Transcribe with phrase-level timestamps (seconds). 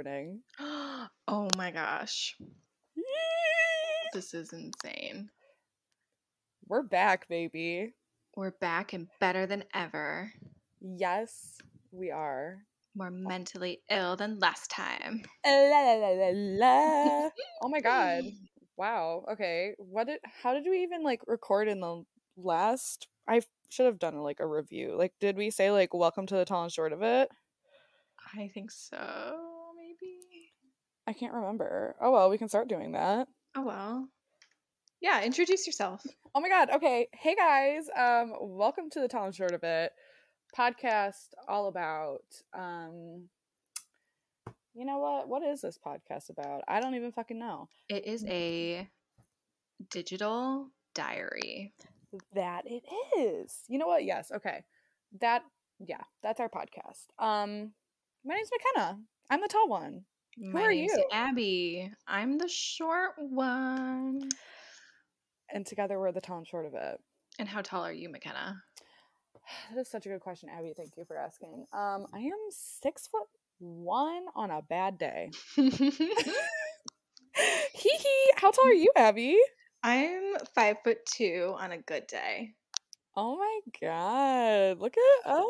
[0.00, 0.40] recording.
[1.28, 2.36] oh my gosh.
[4.14, 5.28] This is insane.
[6.66, 7.94] We're back, baby.
[8.34, 10.32] We're back and better than ever.
[10.80, 11.58] Yes,
[11.92, 12.58] we are.
[12.96, 15.22] More mentally ill than last time.
[15.46, 17.30] La, la, la, la,
[17.62, 18.24] oh my god.
[18.78, 19.26] Wow.
[19.30, 19.74] Okay.
[19.76, 22.02] What did how did we even like record in the
[22.38, 24.96] last I should have done like a review.
[24.96, 27.28] Like did we say like welcome to the tall and short of it?
[28.34, 29.49] I think so.
[31.10, 31.96] I can't remember.
[32.00, 33.26] Oh well, we can start doing that.
[33.56, 34.08] Oh well.
[35.00, 36.06] Yeah, introduce yourself.
[36.36, 36.70] Oh my god.
[36.72, 37.08] Okay.
[37.12, 37.88] Hey guys.
[37.98, 39.90] Um welcome to the tall and short of it
[40.56, 42.22] podcast all about
[42.56, 43.28] um
[44.72, 45.28] you know what?
[45.28, 46.62] What is this podcast about?
[46.68, 47.66] I don't even fucking know.
[47.88, 48.88] It is a
[49.90, 51.74] digital diary.
[52.36, 52.84] That it
[53.18, 53.64] is.
[53.66, 54.04] You know what?
[54.04, 54.30] Yes.
[54.32, 54.62] Okay.
[55.20, 55.42] That
[55.80, 57.06] yeah, that's our podcast.
[57.18, 57.72] Um
[58.24, 59.00] my name's McKenna.
[59.28, 60.04] I'm the tall one.
[60.36, 61.04] Who My are you?
[61.12, 61.90] Abby.
[62.06, 64.28] I'm the short one.
[65.52, 67.00] And together we're the tall and short of it.
[67.38, 68.62] And how tall are you, McKenna?
[69.74, 70.74] That is such a good question, Abby.
[70.76, 71.66] Thank you for asking.
[71.72, 73.26] Um, I am six foot
[73.58, 75.30] one on a bad day.
[75.56, 75.70] Hee
[77.74, 78.30] hee.
[78.36, 79.38] How tall are you, Abby?
[79.82, 82.54] I'm five foot two on a good day.
[83.16, 84.78] Oh my god.
[84.78, 85.44] Look at us.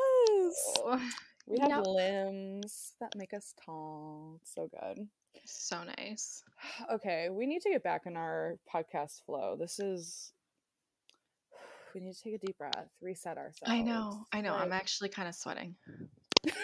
[0.78, 1.10] Oh,
[1.50, 1.86] We have Yep.
[1.86, 4.38] limbs that make us tall.
[4.40, 5.08] It's so good.
[5.44, 6.44] so nice.
[6.92, 9.56] Okay, we need to get back in our podcast flow.
[9.58, 10.32] This is
[11.94, 13.66] we need to take a deep breath, reset ourselves.
[13.66, 14.24] I know.
[14.32, 14.54] I know.
[14.54, 15.74] I'm actually kind of sweating.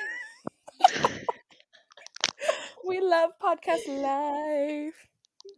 [2.87, 4.95] we love podcast life.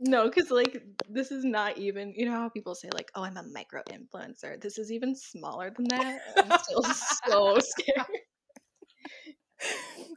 [0.00, 2.14] No, because like this is not even.
[2.16, 5.70] You know how people say like, "Oh, I'm a micro influencer." This is even smaller
[5.76, 6.20] than that.
[6.36, 6.82] I'm still
[7.28, 8.06] so scared.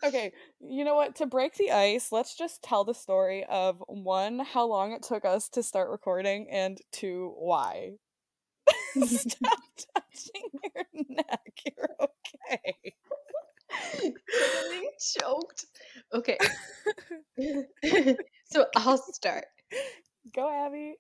[0.03, 1.15] Okay, you know what?
[1.17, 5.25] To break the ice, let's just tell the story of one, how long it took
[5.25, 7.91] us to start recording, and two, why.
[9.05, 9.59] Stop
[9.95, 11.53] touching your neck.
[11.65, 12.93] You're okay.
[14.01, 15.65] Being choked.
[16.13, 16.37] Okay.
[18.51, 19.45] so I'll start.
[20.35, 20.95] Go, Abby.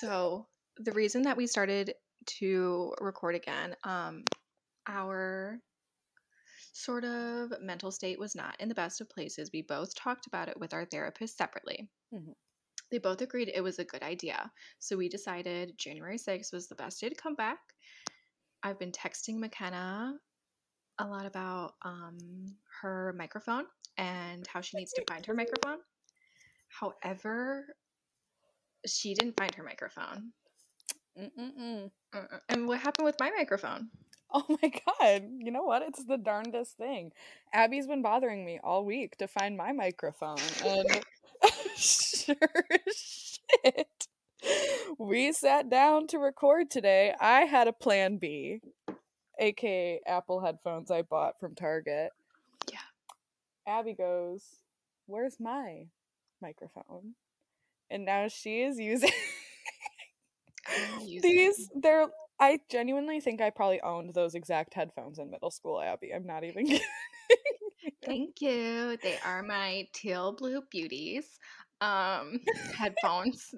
[0.00, 0.46] So
[0.78, 1.94] the reason that we started
[2.38, 4.24] to record again, um,
[4.86, 5.58] our
[6.74, 9.50] sort of mental state was not in the best of places.
[9.52, 11.90] We both talked about it with our therapist separately.
[12.12, 12.34] Mhm.
[12.90, 14.52] They both agreed it was a good idea.
[14.78, 17.74] So we decided January 6th was the best day to come back.
[18.62, 20.20] I've been texting McKenna
[20.98, 22.18] a lot about um,
[22.82, 23.68] her microphone
[23.98, 25.80] and how she needs to find her microphone.
[26.68, 27.76] However,
[28.86, 30.32] she didn't find her microphone.
[31.18, 31.90] Mm-mm-mm.
[32.14, 32.38] Uh-uh.
[32.48, 33.88] And what happened with my microphone?
[34.32, 35.24] Oh my god.
[35.38, 35.82] You know what?
[35.82, 37.12] It's the darndest thing.
[37.52, 40.38] Abby's been bothering me all week to find my microphone.
[40.64, 40.86] And
[41.76, 42.36] sure
[42.96, 44.08] shit.
[44.98, 47.14] We sat down to record today.
[47.20, 48.60] I had a plan B,
[49.38, 52.10] aka Apple headphones I bought from Target.
[52.70, 52.78] Yeah.
[53.66, 54.42] Abby goes,
[55.06, 55.86] Where's my
[56.42, 57.14] microphone?
[57.90, 59.10] And now she is using-
[61.22, 61.70] these.
[61.74, 62.06] They're
[62.40, 66.12] I genuinely think I probably owned those exact headphones in middle school, Abby.
[66.14, 66.80] I'm not even kidding.
[68.04, 68.96] Thank you.
[69.02, 71.26] They are my teal blue beauties
[71.80, 72.40] um,
[72.76, 73.54] headphones.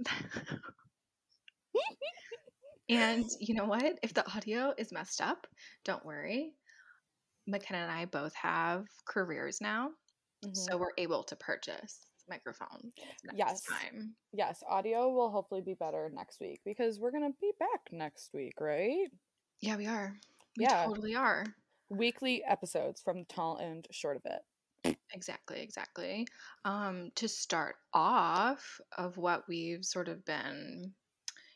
[2.89, 3.99] and you know what?
[4.03, 5.47] If the audio is messed up,
[5.85, 6.53] don't worry.
[7.47, 9.91] McKenna and I both have careers now,
[10.53, 12.93] so we're able to purchase microphones
[13.25, 13.63] next Yes.
[13.63, 14.17] time.
[14.33, 18.61] yes, audio will hopefully be better next week because we're gonna be back next week,
[18.61, 19.09] right?
[19.61, 20.15] Yeah, we are.
[20.57, 20.87] We Yeah.
[20.87, 21.45] totally are.
[21.89, 24.99] Weekly episodes from the tall and short of it.
[25.13, 26.27] Exactly, exactly.
[26.65, 30.95] Um, to start off of what we've sort of been,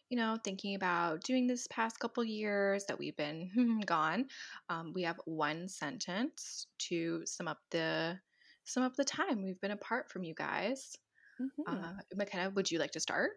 [0.09, 3.51] you know, thinking about doing this past couple years that we've been
[3.87, 4.29] gone,
[4.69, 8.19] um, we have one sentence to sum up the
[8.65, 10.97] sum of the time we've been apart from you guys.
[11.41, 11.49] Mhm.
[11.67, 13.33] Uh, McKenna, would you like to start?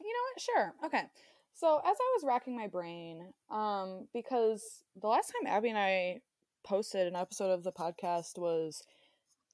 [0.00, 0.40] You know what?
[0.40, 0.74] Sure.
[0.86, 1.04] Okay.
[1.54, 6.20] So as I was racking my brain, um, because the last time Abby and I
[6.64, 8.82] posted an episode of the podcast was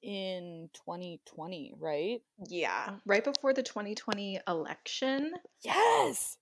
[0.01, 2.21] in 2020, right?
[2.47, 5.33] Yeah, right before the 2020 election.
[5.61, 6.37] Yes.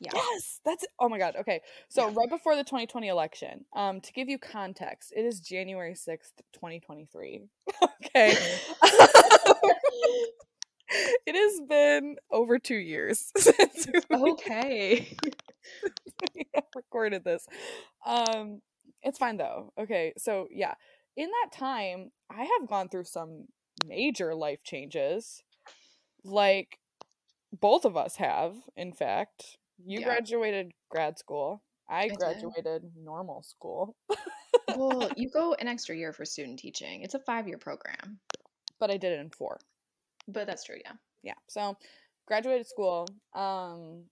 [0.00, 0.12] Yeah.
[0.14, 1.36] Yes, that's oh my god.
[1.40, 1.60] Okay.
[1.88, 2.08] So Yeah.
[2.08, 7.48] right before the 2020 election, um to give you context, it is January 6th, 2023.
[8.06, 8.36] okay.
[11.26, 15.16] it has been over 2 years since we Okay.
[16.74, 17.46] recorded this.
[18.06, 18.60] Um
[19.02, 19.72] it's fine though.
[19.78, 20.12] Okay.
[20.18, 20.74] So yeah,
[21.16, 23.46] in that time, I have gone through some
[23.86, 25.42] major life changes,
[26.24, 26.78] like
[27.58, 29.56] both of us have, in fact.
[29.78, 30.06] You Yeah.
[30.06, 31.62] graduated grad school.
[31.88, 32.18] I did.
[32.18, 33.96] graduated normal school,
[34.74, 37.02] Well, you go an extra year for student teaching.
[37.02, 38.20] It's a five year program,
[38.80, 39.58] but I did it in four.
[40.26, 40.78] but that's true.
[40.82, 40.92] Yeah.
[41.22, 41.34] Yeah.
[41.48, 41.76] So
[42.26, 43.06] graduated school.
[43.34, 44.04] Um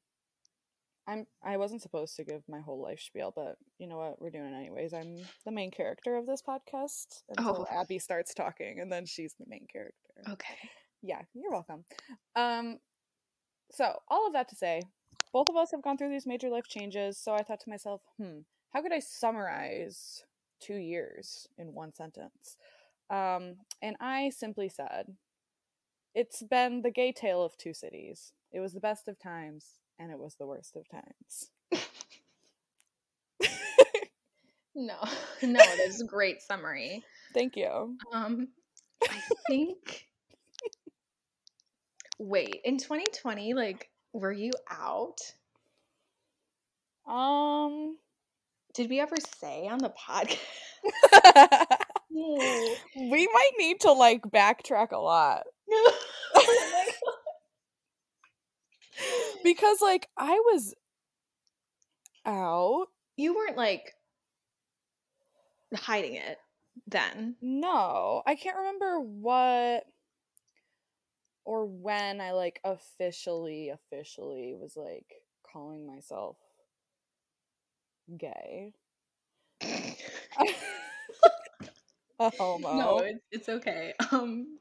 [1.06, 4.20] I'm I wasn't supposed to give my whole life spiel, but you know what?
[4.20, 4.92] We're doing it anyways.
[4.92, 5.16] I'm
[5.46, 7.74] the main character of this podcast until Oh.
[7.80, 9.96] Abby starts talking and then she's the main character.
[10.30, 10.58] Okay.
[11.00, 11.84] Yeah, you're welcome.
[12.36, 12.78] Um
[13.72, 14.82] so all of that to say,
[15.32, 18.02] both of us have gone through these major life changes, so I thought to myself,
[18.18, 18.40] hmm,
[18.72, 20.24] how could I summarize
[20.60, 22.56] 2 years in one sentence?
[23.10, 25.16] Um and I simply said,
[26.14, 28.32] it's been the gay tale of two cities.
[28.52, 31.50] It was the best of times and it was the worst of times.
[34.74, 34.96] No,
[35.42, 37.04] no, that's a great summary.
[37.34, 37.96] Thank you.
[38.12, 38.48] Um,
[39.08, 40.06] I think.
[42.18, 45.20] Wait, in 2020, like, were you out?
[47.06, 47.96] Um
[48.74, 50.38] Did we ever say on the podcast?
[52.94, 55.44] We might need to like backtrack a lot
[59.44, 60.74] because like I was
[62.26, 62.86] out.
[63.16, 63.94] you weren't like
[65.74, 66.38] hiding it
[66.86, 67.36] then.
[67.40, 69.84] No, I can't remember what
[71.44, 75.06] or when I like officially officially was like
[75.52, 76.36] calling myself
[78.16, 78.72] gay.
[82.18, 82.76] A homo.
[82.76, 83.94] No, it's, it's okay.
[84.12, 84.58] Um,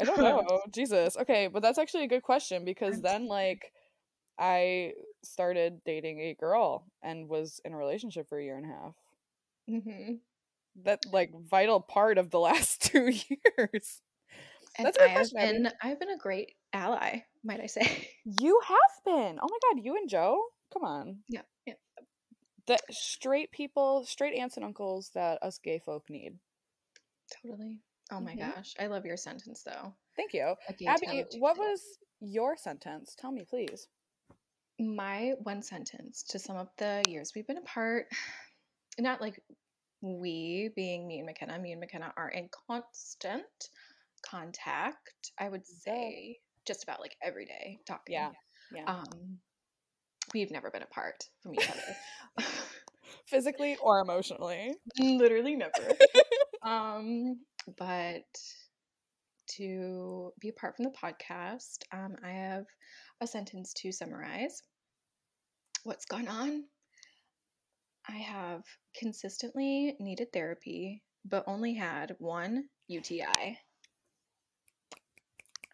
[0.00, 0.62] I don't know.
[0.72, 1.16] Jesus.
[1.16, 3.72] Okay, but that's actually a good question because then like
[4.38, 8.68] I started dating a girl and was in a relationship for a year and a
[8.68, 8.94] half.
[9.68, 10.20] mhm.
[10.84, 13.10] That like vital part of the last 2
[13.58, 14.00] years.
[14.78, 15.52] And That's a good I have question, Abby.
[15.62, 18.08] been I've been a great ally, might I say.
[18.24, 19.38] You have been.
[19.42, 20.40] Oh my god, you and Joe?
[20.72, 21.18] Come on.
[21.28, 21.74] Yeah, yeah.
[22.68, 26.38] The straight people, straight aunts and uncles that us gay folk need.
[27.42, 27.80] Totally.
[28.12, 28.54] Oh my Mhm.
[28.54, 28.74] gosh.
[28.78, 29.92] I love your sentence though.
[30.16, 30.54] Thank you.
[30.86, 33.14] Abby, what was your sentence?
[33.18, 33.88] Tell me, please.
[34.78, 38.06] my one sentence to sum up the years we've been apart?
[38.98, 39.42] Not like
[40.00, 41.58] we being me and McKenna.
[41.58, 43.70] Me and McKenna are in constant
[44.28, 45.32] contact.
[45.38, 48.14] I would say just about like every day talking.
[48.14, 48.30] Yeah.
[48.74, 48.84] Yeah.
[48.86, 49.38] Um,
[50.32, 52.46] we've never been apart from each other.
[53.26, 54.74] Physically or emotionally.
[54.98, 55.92] Literally never.
[56.62, 57.40] um,
[57.78, 58.24] but
[59.56, 62.64] to be apart from the podcast, um, I have
[63.20, 64.62] a sentence to summarize
[65.84, 66.64] what's gone on.
[68.08, 68.62] I have
[68.98, 73.58] consistently needed therapy, but only had one UTI.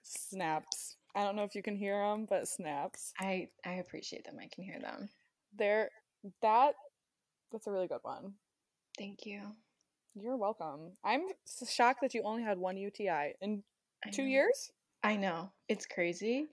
[0.08, 0.96] Snaps.
[1.14, 3.12] I don't know if you can hear them, but snaps.
[3.19, 4.37] I I appreciate them.
[4.40, 5.08] I can hear them.
[5.56, 5.90] They're
[6.43, 6.75] that
[7.52, 8.34] that's a really good one.
[8.96, 9.43] Thank you.
[10.14, 10.93] You're welcome.
[11.05, 11.22] I'm
[11.69, 13.62] shocked that you only had one UTI in
[14.05, 14.28] I 2 know.
[14.28, 14.70] years?
[15.02, 15.50] I know.
[15.69, 16.49] It's crazy.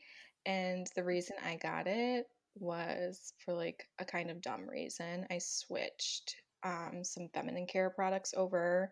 [0.46, 5.25] And the reason I got it was for like a kind of dumb reason.
[5.29, 8.91] I switched um, some feminine care products over.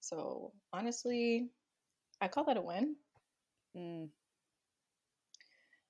[0.00, 1.50] So honestly,
[2.20, 2.96] I call that a win.
[3.76, 4.08] Mm.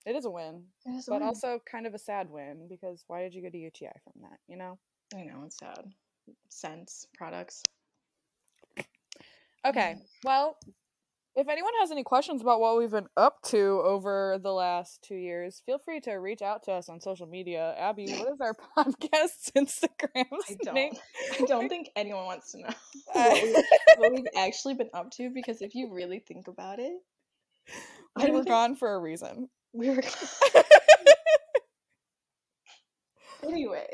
[0.06, 1.28] It is a win, is a but win.
[1.28, 4.38] also kind of a sad win because why did you go to UTI from that,
[4.46, 4.78] you know?
[5.14, 5.84] I know it's sad.
[6.50, 7.62] Scents products.
[9.66, 9.96] Okay.
[10.24, 10.58] Well,
[11.36, 15.16] if anyone has any questions about what we've been up to over the last two
[15.16, 17.74] years, feel free to reach out to us on social media.
[17.78, 20.98] Abby, what is our podcast's Instagram I don't.
[21.40, 22.68] I don't think anyone wants to know
[23.14, 23.64] Uh, what, we,
[23.96, 26.92] what we've actually been up to because if you really think about it,
[28.23, 29.49] we were gone for a reason.
[29.73, 30.02] we were.
[33.42, 33.87] anyway,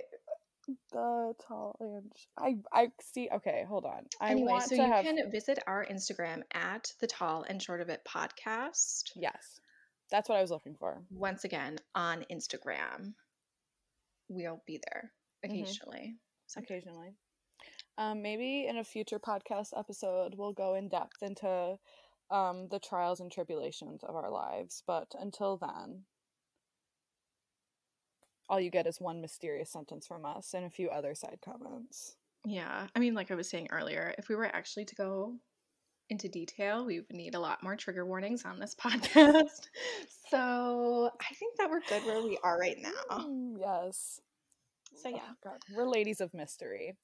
[0.92, 3.28] the tall and I I see.
[3.32, 4.06] Okay, hold on.
[4.20, 7.62] I anyway, want so to you have can visit our Instagram at the Tall and
[7.62, 9.04] Short of It podcast.
[9.16, 9.60] yes.
[10.10, 11.02] That's what I was looking for.
[11.10, 13.14] Once again on Instagram,
[14.28, 15.12] we'll be there
[15.44, 15.50] Mhm.
[15.62, 16.16] occasionally.
[16.46, 16.70] sometimes.
[16.82, 17.14] occasionally.
[17.96, 21.76] Um, maybe in a future podcast episode, we'll go in depth into
[22.30, 24.82] um, the trials and tribulations of our lives.
[24.86, 26.02] But until then,
[28.48, 32.16] all you get is one mysterious sentence from us and a few other side comments.
[32.44, 35.34] Yeah, I mean, like I was saying earlier, if we were actually to go
[36.08, 39.68] into detail, we would need a lot more trigger warnings on this podcast.
[40.30, 43.18] so I think that we're good where we are right now.
[43.18, 44.20] Mm, yes.
[44.96, 46.96] So yeah, Oh, we're ladies of mystery.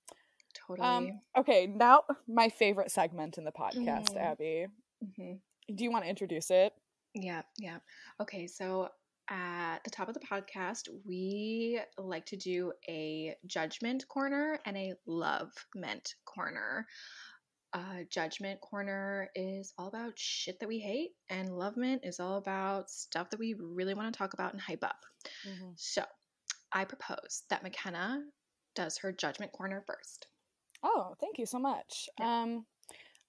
[0.66, 0.88] totally.
[0.88, 4.20] Um, okay, now my favorite segment in the podcast, Mm.
[4.20, 4.66] Abby.
[5.02, 5.34] Hmm
[5.74, 6.72] Do you want to introduce it?
[7.14, 7.78] Yeah, yeah.
[8.20, 8.88] Okay, so
[9.28, 14.94] at the top of the podcast, we like to do a judgment corner and a
[15.06, 16.86] love ment corner.
[17.72, 22.38] Uh, judgment corner is all about shit that we hate, and love lovement is all
[22.38, 24.96] about stuff that we really want to talk about and hype up.
[25.46, 25.70] Mm-hmm.
[25.76, 26.02] So
[26.72, 28.22] I propose that McKenna
[28.74, 30.26] does her judgment corner first.
[30.82, 32.08] Oh, thank you so much.
[32.20, 32.42] Yeah.
[32.42, 32.66] Um,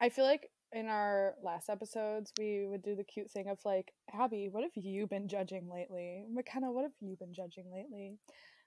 [0.01, 3.93] I feel like in our last episodes we would do the cute thing of like,
[4.13, 6.25] Abby, what have you been judging lately?
[6.31, 8.17] McKenna, what have you been judging lately?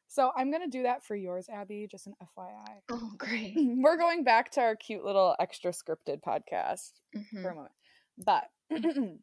[0.08, 1.86] So I'm gonna do that for yours, Abby.
[1.88, 2.80] Just an FYI.
[2.90, 3.54] Oh, great.
[3.56, 7.42] We're going back to our cute little extra scripted podcast Mhm.
[7.42, 7.74] for a moment.
[8.18, 8.50] But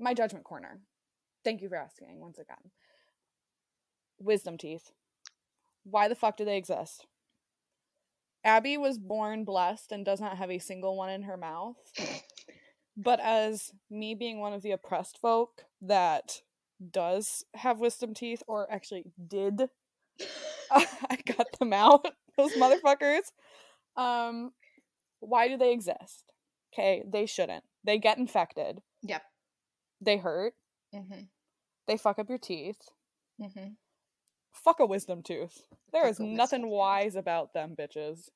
[0.00, 0.80] my judgment corner.
[1.44, 2.70] Thank you for asking once again.
[4.18, 4.90] Wisdom teeth.
[5.84, 7.06] Why the fuck do they exist?
[8.44, 11.76] Abby was born blessed and does not have a single one in her mouth.
[12.96, 16.42] But as me being one of the oppressed folk that
[16.90, 19.68] does have wisdom teeth, or actually did,
[20.70, 22.06] I got them out,
[22.36, 23.22] those motherfuckers.
[23.96, 24.52] Um,
[25.20, 26.24] why do they exist?
[26.72, 27.64] Okay, they shouldn't.
[27.84, 28.80] They get infected.
[29.02, 29.22] Yep.
[30.00, 30.54] They hurt.
[30.94, 31.22] Mm-hmm.
[31.86, 32.80] They fuck up your teeth.
[33.40, 33.74] Mm-hmm.
[34.52, 35.62] Fuck a wisdom tooth.
[35.92, 36.70] There Fuck is nothing tooth.
[36.70, 38.28] wise about them bitches.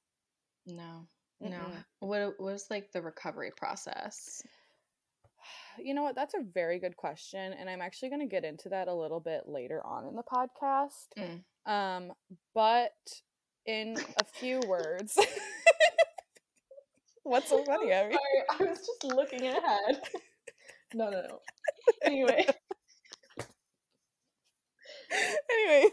[0.67, 1.07] No.
[1.41, 1.59] No.
[1.59, 1.85] Mm-mm.
[2.01, 4.43] What was like the recovery process?
[5.79, 6.15] You know what?
[6.15, 9.21] That's a very good question, and I'm actually going to get into that a little
[9.21, 11.09] bit later on in the podcast.
[11.19, 11.43] Mm.
[11.71, 12.13] Um,
[12.55, 12.95] but
[13.67, 15.19] in a few words,
[17.25, 18.15] what's so funny, Abby?
[18.15, 20.01] Sorry, I was just looking ahead.
[20.95, 21.41] No, no, no.
[22.05, 22.47] Anyway.
[25.53, 25.93] Anyways,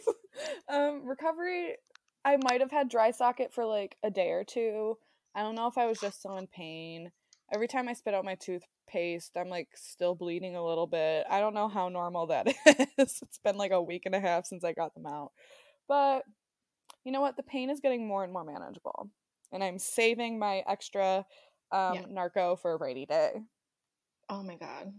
[0.70, 1.76] um, recovery.
[2.26, 4.98] I might have had dry socket for like a day or two.
[5.36, 7.12] I don't know if I was just so in pain.
[7.54, 11.26] Every time I spit out my toothpaste, I'm like still bleeding a little bit.
[11.30, 12.48] I don't know how normal that
[12.98, 13.20] is.
[13.22, 15.32] it's been like a week and a half since I got them out.
[15.88, 16.24] But
[17.04, 17.36] you know what?
[17.36, 19.10] The pain is getting more and more manageable.
[19.52, 21.26] And I'm saving my extra
[21.72, 22.02] um, Yeah.
[22.10, 23.32] Norco for a rainy day.
[24.30, 24.94] Oh my god.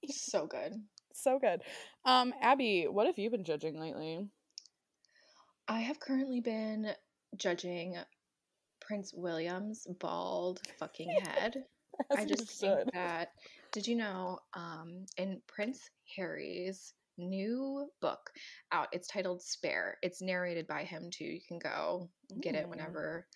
[0.00, 0.74] He's so good.
[1.12, 1.62] So good.
[2.04, 4.26] Um, Abby, what have you been judging lately?
[5.68, 6.92] I have currently been
[7.36, 7.96] judging
[8.80, 11.64] Prince William's bald fucking head.
[12.16, 13.28] I just think that
[13.72, 18.30] did you know um in Prince Harry's new book
[18.72, 19.98] out it's titled Spare.
[20.02, 21.24] It's narrated by him too.
[21.24, 22.08] You can go
[22.40, 22.70] get it Mm.
[22.70, 23.26] whenever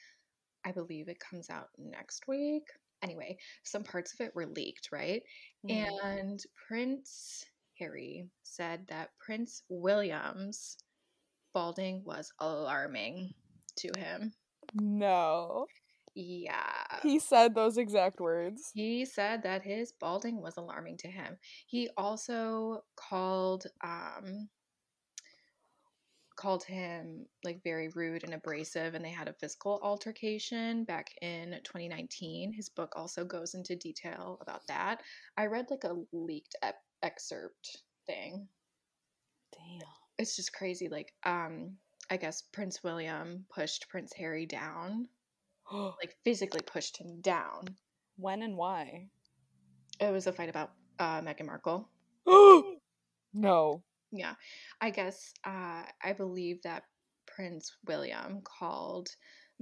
[0.64, 2.64] I believe it comes out next week.
[3.02, 5.22] Anyway, some parts of it were leaked, right?
[5.66, 5.70] Mhm.
[5.70, 7.44] And Prince
[7.78, 10.76] Harry said that Prince William's
[11.52, 13.32] balding was alarming
[13.76, 14.32] to him.
[14.74, 15.66] No.
[16.14, 17.00] Yeah.
[17.02, 18.70] He said those exact words.
[18.74, 21.36] He said that his balding was alarming to him.
[21.66, 24.48] He also called um
[26.36, 31.52] called him like very rude and abrasive and they had a physical altercation back in
[31.64, 32.52] 2019.
[32.52, 35.00] His book also goes into detail about that.
[35.36, 38.48] I read like a leaked ep- excerpt thing.
[39.52, 39.88] Damn.
[40.18, 41.76] It's just crazy like um
[42.10, 45.08] I guess Prince William pushed Prince Harry down,
[45.72, 47.76] like physically pushed him down.
[48.16, 49.08] when and why?
[50.00, 51.88] It was a fight about uh, Meghan Markle.
[53.34, 53.82] no.
[54.12, 54.34] Yeah,
[54.80, 56.84] I guess uh, I believe that
[57.26, 59.08] Prince William called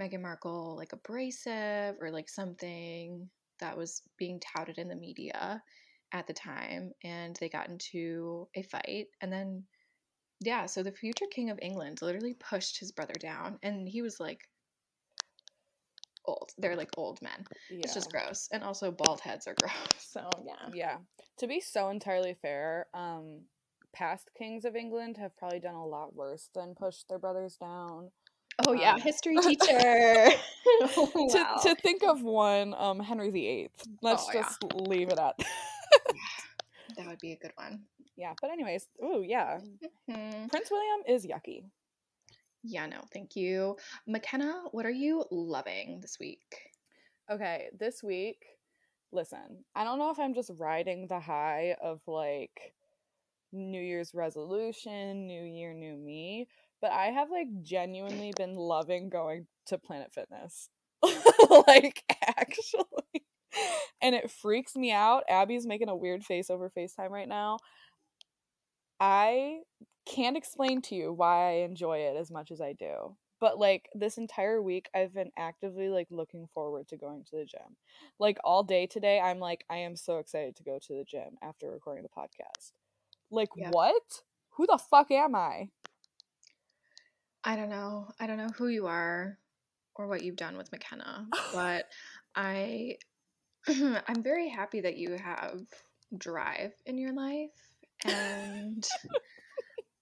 [0.01, 3.29] Meghan Markle like abrasive or like something
[3.61, 5.63] that was being touted in the media
[6.13, 9.65] at the time, and they got into a fight, and then
[10.41, 14.19] yeah, so the future king of England literally pushed his brother down, and he was
[14.21, 14.41] like
[16.27, 16.51] old.
[16.59, 17.45] They're like old men.
[17.71, 17.81] Yeah.
[17.85, 19.73] It's just gross, and also bald heads are gross.
[19.99, 20.69] So yeah.
[20.75, 20.97] Yeah.
[21.39, 23.43] To be so entirely fair, um,
[23.95, 28.11] past kings of England have probably done a lot worse than push their brothers down.
[28.67, 30.31] Oh yeah, Um, history teacher.
[30.95, 33.71] To, to think of one, um, Henry VIII.
[34.03, 34.43] Let's Oh, yeah.
[34.43, 35.35] just leave it at.
[37.13, 37.83] Would be a good one.
[38.17, 38.33] yeah.
[38.41, 39.59] But anyways, ooh yeah,
[40.11, 40.47] Hmm.
[40.49, 41.65] Prince William is yucky.
[42.65, 43.77] Yeah, no, thank you.
[44.07, 46.71] McKenna, what are you loving this week?
[47.31, 48.39] Okay, this week,
[49.13, 52.75] listen, I don't know if I'm just riding the high of like
[53.53, 56.47] New Year's resolution, New Year, New Me,
[56.81, 60.69] but I have like genuinely been loving going to Planet Fitness.
[61.67, 62.03] like,
[62.39, 63.25] actually.
[64.01, 65.23] And it freaks me out.
[65.29, 67.59] Abby's making a weird face over FaceTime right now.
[68.99, 69.61] I
[70.07, 73.89] can't explain to you why I enjoy it as much as I do, but like
[73.95, 77.77] this entire week I've been actively like looking forward to going to the gym.
[78.19, 81.37] Like all day today I'm like I am so excited to go to the gym
[81.43, 82.73] after recording the podcast.
[83.31, 83.71] Like Yeah.
[83.71, 84.23] what?
[84.57, 85.71] Who the fuck am I?
[87.45, 88.09] I don't know.
[88.21, 89.39] I don't know who you are
[89.95, 91.87] or what you've done with McKenna, but
[92.37, 92.97] I
[94.09, 95.61] I'm very happy that you have
[96.17, 97.51] drive in your life
[98.05, 98.87] and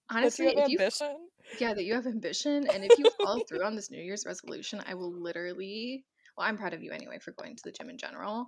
[0.09, 1.15] honestly, if you ambition?
[1.59, 4.81] yeah, that you have ambition and if you follow through on this New Year's resolution,
[4.85, 6.05] I will literally
[6.37, 8.47] well, I'm proud of you anyway for going to the gym in general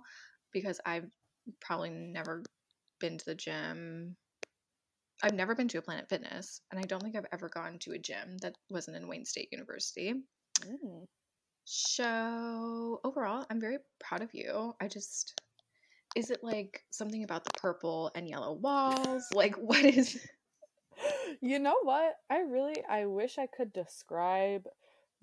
[0.52, 1.10] because I've
[1.60, 2.42] probably never
[3.00, 4.16] been to the gym.
[5.22, 7.92] I've never been to a Planet Fitness, and I don't think I've ever gone to
[7.92, 10.14] a gym that wasn't in Wayne State University.
[10.60, 11.06] Mm.
[11.64, 14.74] So overall, I'm very proud of you.
[14.80, 15.40] I just
[16.14, 19.24] is it like something about the purple and yellow walls?
[19.34, 20.18] Like what is
[21.40, 22.14] You know what?
[22.30, 24.64] I really I wish I could describe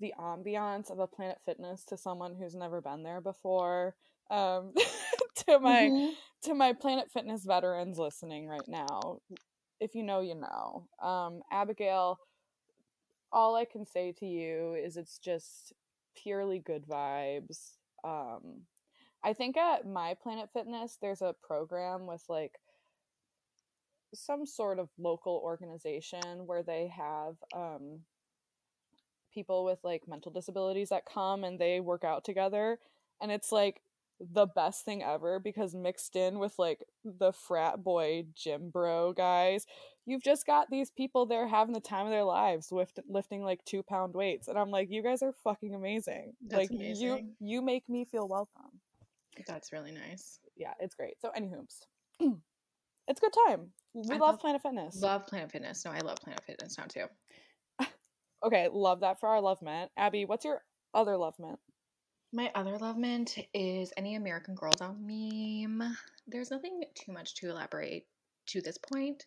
[0.00, 3.94] the ambiance of a Planet Fitness to someone who's never been there before.
[4.30, 4.72] Um
[5.46, 6.12] to my Mhm.
[6.44, 9.20] to my Planet Fitness veterans listening right now.
[9.80, 10.88] If you know, you know.
[11.00, 12.18] Um Abigail,
[13.32, 15.72] all I can say to you is it's just
[16.14, 17.72] purely good vibes.
[18.04, 18.62] Um
[19.24, 22.58] I think at my Planet Fitness there's a program with like
[24.14, 28.00] some sort of local organization where they have um
[29.32, 32.78] people with like mental disabilities that come and they work out together
[33.20, 33.80] and it's like
[34.20, 39.66] the best thing ever because mixed in with like the frat boy gym bro guys
[40.06, 43.64] you've just got these people there having the time of their lives lift, lifting like
[43.64, 47.34] two pound weights and i'm like you guys are fucking amazing That's like you amazing.
[47.40, 48.80] you make me feel welcome
[49.46, 50.38] That's really nice.
[50.56, 51.82] yeah it's great so anywho's
[53.08, 55.84] it's good time we I love love- planet fitness Love Planet Fitness.
[55.84, 57.06] No, I love Planet Fitness now too.
[58.44, 59.90] Okay, love that for our love mint.
[59.96, 60.62] Abby, what's your
[60.94, 61.60] other love mint?
[62.32, 65.82] My other love mint is any American Girl doll meme.
[66.26, 68.06] There's nothing too much to elaborate
[68.48, 69.24] to this point.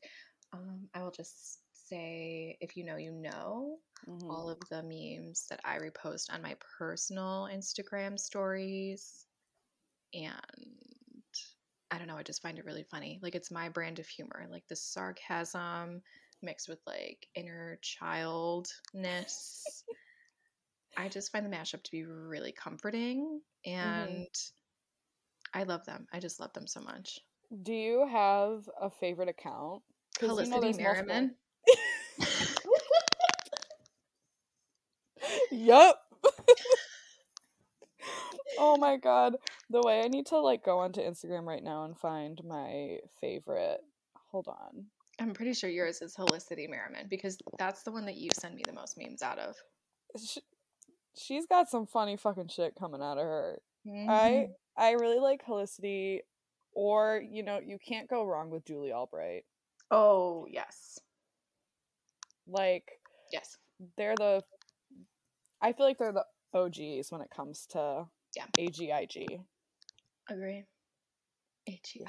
[0.56, 4.30] Um, I will just say, if you know, you know, Mm-hmm.
[4.30, 9.26] all of the memes that I repost on my personal Instagram stories.
[10.14, 10.36] And
[11.92, 13.20] I don't know, I just find it really funny.
[13.22, 16.02] Like, it's my brand of humor, like the sarcasm
[16.42, 19.84] mixed with like inner childness.
[20.98, 24.28] I just find the mashup to be really comforting and
[25.54, 26.08] I love them.
[26.12, 27.20] I just love them so much.
[27.64, 29.84] Do you have a favorite account?
[30.20, 30.84] 'Cause you know Felicity.
[30.84, 31.36] Merriman.
[35.52, 36.02] yup.
[38.58, 39.36] oh my god.
[39.70, 43.82] The way I need to like go onto Instagram right now and find my favorite.
[44.32, 44.86] Hold on.
[45.20, 48.64] I'm pretty sure yours is Helicity Merriman because that's the one that you send me
[48.66, 49.56] the most memes out of.
[50.22, 50.40] Sh-
[51.18, 53.60] She's got some funny fucking shit coming out of her.
[53.88, 54.54] I Mhm.
[54.78, 56.20] I really like Helicity
[56.74, 59.46] or you know, you can't go wrong with Julie Albright.
[59.92, 61.00] Oh, yes.
[62.48, 63.00] Like
[63.32, 63.58] Yes.
[63.98, 64.44] they're the
[65.62, 68.46] I feel like they're the OGs when it comes to Yeah.
[68.58, 69.40] AGIG.
[70.30, 70.66] Agree.
[71.68, 72.08] AGIG.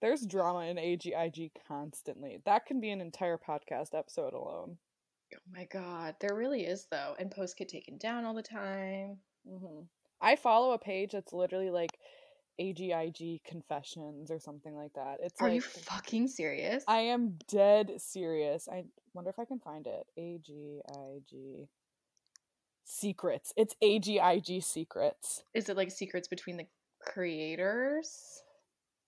[0.00, 2.38] There's drama in AGIG constantly.
[2.44, 4.78] That can be an entire podcast episode alone.
[5.34, 6.16] Oh my god.
[6.20, 7.14] There really is though.
[7.18, 9.18] And posts get taken down all the time.
[9.46, 9.82] hmm
[10.20, 11.98] I follow a page that's literally like
[12.58, 15.18] AGIG confessions or something like that.
[15.22, 16.84] It's Are like you fucking serious?
[16.88, 18.68] I am dead serious.
[18.68, 20.06] I wonder if I can find it.
[20.16, 21.68] AGIG
[22.84, 23.52] secrets.
[23.56, 25.42] It's AGIG secrets.
[25.54, 26.66] Is it like secrets between the
[27.00, 28.42] creators?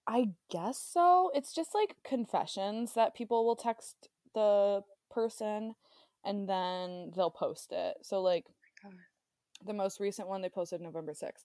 [0.06, 1.30] I guess so.
[1.34, 5.74] It's just like confessions that people will text the person
[6.24, 7.96] and then they'll post it.
[8.02, 8.44] So like
[8.84, 8.98] oh God.
[9.66, 11.44] the most recent one they posted November 6th.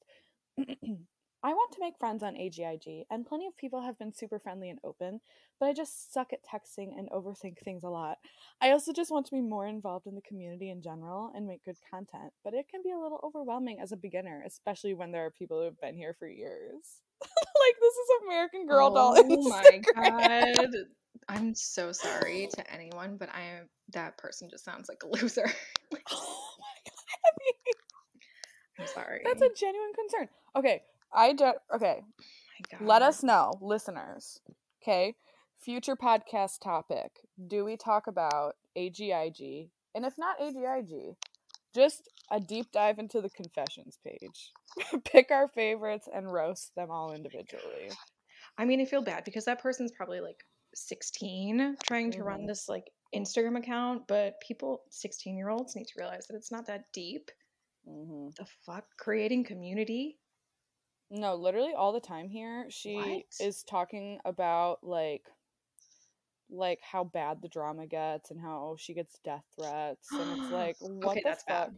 [1.46, 4.70] I want to make friends on AGIG, and plenty of people have been super friendly
[4.70, 5.20] and open,
[5.60, 8.18] but I just suck at texting and overthink things a lot.
[8.62, 11.66] I also just want to be more involved in the community in general and make
[11.66, 15.26] good content, but it can be a little overwhelming as a beginner, especially when there
[15.26, 17.02] are people who have been here for years.
[17.22, 19.16] like this is American Girl doll.
[19.18, 20.70] Oh my god.
[21.28, 25.46] I'm so sorry to anyone, but I am that person just sounds like a loser.
[26.12, 27.74] oh my god, Abby.
[28.80, 29.22] I'm sorry.
[29.24, 30.30] That's a genuine concern.
[30.56, 30.82] Okay,
[31.14, 31.58] I don't.
[31.74, 32.02] Okay,
[32.82, 34.40] let us know, listeners.
[34.82, 35.16] Okay,
[35.60, 37.12] future podcast topic:
[37.48, 39.70] Do we talk about AGIG?
[39.96, 41.16] And if not AGIG,
[41.76, 44.52] just a deep dive into the confessions page.
[45.06, 47.92] Pick our favorites and roast them all individually.
[48.58, 50.44] I mean, I feel bad because that person's probably like
[50.76, 52.48] 16 trying to run Mhm.
[52.48, 56.66] this like Instagram account, but people 16 year olds need to realize that it's not
[56.68, 57.30] that deep.
[57.86, 58.86] hmm The fuck?
[58.98, 60.18] Creating community?
[61.16, 62.66] No, literally all the time here.
[62.70, 63.24] She What?
[63.46, 65.24] is talking about like
[66.50, 70.76] like how bad the drama gets and how she gets death threats and it's like
[70.80, 71.46] what Okay, the fuck?
[71.48, 71.76] bad.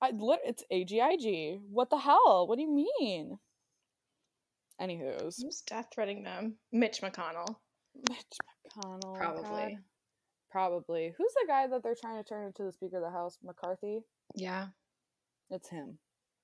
[0.00, 1.60] I lit it's AGIG.
[1.68, 2.46] What the hell?
[2.48, 3.38] What do you mean?
[4.80, 6.54] Anywho's Who's death threatening them?
[6.70, 7.56] Mitch McConnell.
[8.08, 8.36] Mitch
[8.76, 9.16] McConnell.
[9.16, 9.42] Probably.
[9.42, 9.72] God.
[10.50, 11.12] Probably.
[11.18, 13.36] Who's the guy that they're trying to turn into the Speaker of the House?
[13.42, 14.02] McCarthy?
[14.34, 14.68] Yeah,
[15.50, 15.98] It's him.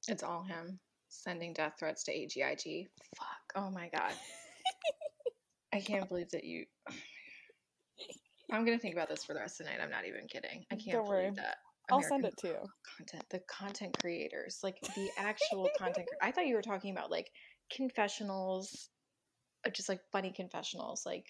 [0.09, 0.81] it's all him.
[1.15, 2.89] Sending death threats to AGIG.
[3.17, 3.53] Fuck.
[3.55, 4.15] Oh my god.
[5.73, 6.65] I can't believe that you.
[8.51, 9.81] I'm gonna think about this for the rest of the night.
[9.83, 10.65] I'm not even kidding.
[10.73, 11.23] I can't Don't worry.
[11.25, 11.57] believe that.
[11.91, 12.57] I'll send it to you.
[12.97, 16.07] Content, the content creators, like the actual content.
[16.09, 17.31] cre- I thought you were talking about like
[17.71, 18.89] confessionals,
[19.67, 21.05] uh, just like funny confessionals.
[21.05, 21.27] Like,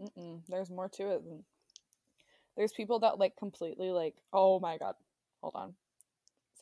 [0.00, 1.44] Mm-mm, there's more to it than
[2.56, 4.94] there's people that like completely like oh my god
[5.42, 5.74] hold on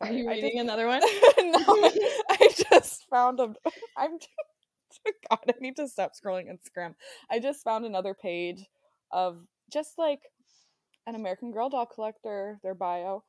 [0.01, 1.01] are you reading another one?
[1.39, 1.91] no
[2.71, 3.55] just found a
[3.97, 4.19] i'm
[5.31, 6.95] god i need to stop scrolling instagram
[7.31, 8.67] i just found another page
[9.13, 9.39] of
[9.73, 10.21] just like
[11.07, 13.25] an american girl doll collector their bio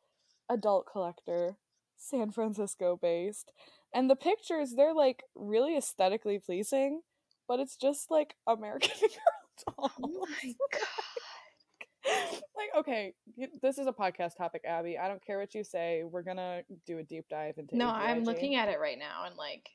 [0.49, 1.57] adult collector
[1.97, 3.51] san francisco based
[3.93, 7.01] and the pictures they're like really aesthetically pleasing
[7.47, 10.81] but it's just like american girl dolls Oh my god.
[12.55, 13.13] like okay
[13.61, 16.97] this is a podcast topic abby i don't care what you say we're gonna do
[16.99, 19.69] a deep dive into No, I'm looking at it right now and like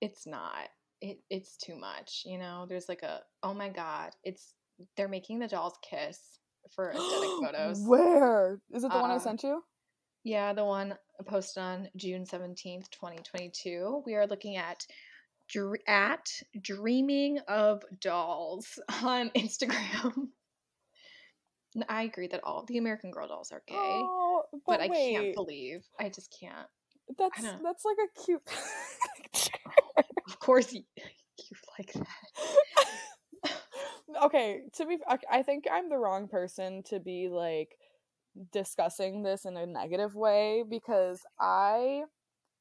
[0.00, 0.68] it's not.
[1.02, 2.66] It it's too much, you know.
[2.68, 4.54] There's like a oh my god, it's
[4.96, 6.18] they're making the dolls kiss
[6.74, 7.80] for aesthetic photos.
[7.86, 9.62] where is it the one i Uh, sent you
[10.24, 14.02] Yeah, the one posted on June 17th, 2022.
[14.06, 14.86] We are looking at
[15.86, 16.30] at
[16.62, 20.28] dreaming of dolls on Instagram.
[21.74, 24.88] And I agree that all the American Girl dolls are gay, oh, but, but I
[24.88, 26.66] can't believe I just can't.
[27.18, 28.42] that's that's like a cute
[30.26, 33.52] Of course, you, you like that.
[34.24, 34.98] okay to be
[35.30, 37.76] i think i'm the wrong person to be like
[38.52, 42.02] discussing this in a negative way because i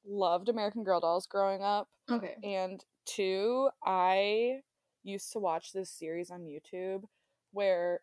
[0.06, 2.36] loved american girl dolls growing up Okay.
[2.44, 4.60] and two i
[5.04, 7.02] used to watch this series on youtube
[7.52, 8.00] where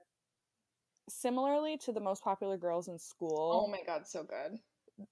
[1.08, 4.58] similarly to the most popular girls in school Oh my god, so good.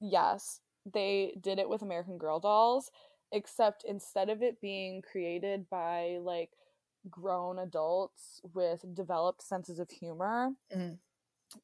[0.00, 0.60] yes,
[0.92, 2.90] they did it with American Girl dolls,
[3.32, 6.50] except instead of it being created by like
[7.10, 10.98] grown adults with developed senses of humor, Mhm.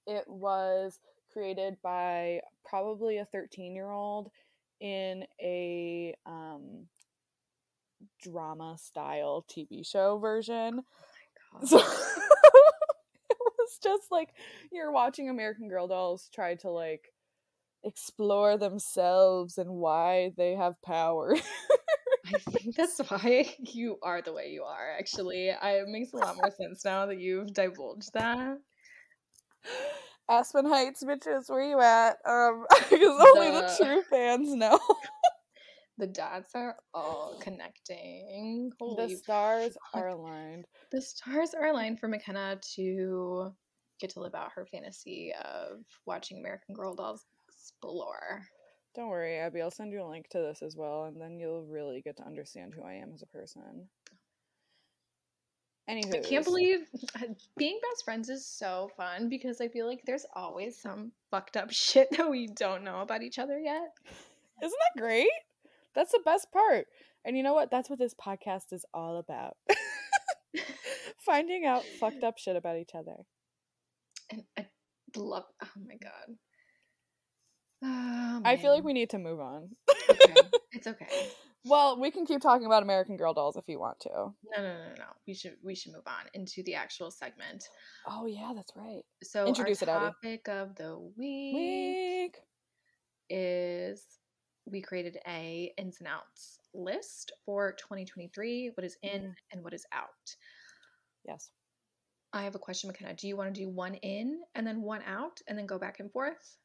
[0.06, 1.00] it was
[1.32, 4.30] created by probably a 13 year old
[4.80, 6.88] in a um,
[8.22, 10.84] drama style TV show version.
[11.52, 11.66] God.
[11.68, 11.82] So
[13.70, 14.30] was just like
[14.72, 17.12] you're watching American Girl dolls try to like
[17.84, 21.34] explore themselves and why they have power.
[22.26, 25.50] I think that's why you are the way you are, actually.
[25.50, 28.58] I, it makes a lot more sense now that you've divulged that.
[30.28, 32.16] Aspen Heights, bitches, where you at?
[32.24, 34.78] Um, because only the The- true fans know.
[35.98, 38.70] The dots are all connecting.
[38.96, 40.02] the stars fuck.
[40.02, 40.64] are aligned.
[40.92, 43.52] The stars are aligned for McKenna to
[44.00, 48.42] get to live out her fantasy of watching American Girl dolls explore.
[48.94, 49.62] Don't worry, Abby.
[49.62, 52.24] I'll send you a link to this as well, and then you'll really get to
[52.24, 53.88] understand who I am as a person.
[55.88, 56.86] Anywho, I can't believe
[57.56, 61.70] being best friends is so fun because I feel like there's always some fucked up
[61.72, 63.92] shit that we don't know about each other yet.
[64.62, 65.30] Isn't that great?
[65.94, 66.86] That's the best part.
[67.24, 67.70] And you know what?
[67.70, 69.56] That's what this podcast is all about.
[71.18, 73.24] Finding out fucked up shit about each other.
[74.30, 74.66] And I
[75.16, 75.44] love.
[75.62, 76.36] Oh my god.
[77.82, 79.70] Oh, I feel like we need to move on.
[80.10, 80.36] Okay.
[80.72, 81.06] It's okay.
[81.66, 84.08] Well, we can keep talking about American Girl dolls if you want to.
[84.08, 85.04] No, no, no, no.
[85.28, 87.62] We should we should move on into the actual segment.
[88.08, 89.02] Oh yeah, that's right.
[89.22, 90.06] So Introduce it, our Abby.
[90.22, 92.36] topic of the week, Week.
[93.28, 94.02] is
[94.64, 98.70] we created a ins and outs list for 2023.
[98.74, 99.34] What is in Mhm.
[99.52, 100.08] and what is out.
[101.26, 101.50] Yes.
[102.32, 103.14] I have a question, McKenna.
[103.14, 106.00] Do you want to do one in and then one out and then go back
[106.00, 106.56] and forth?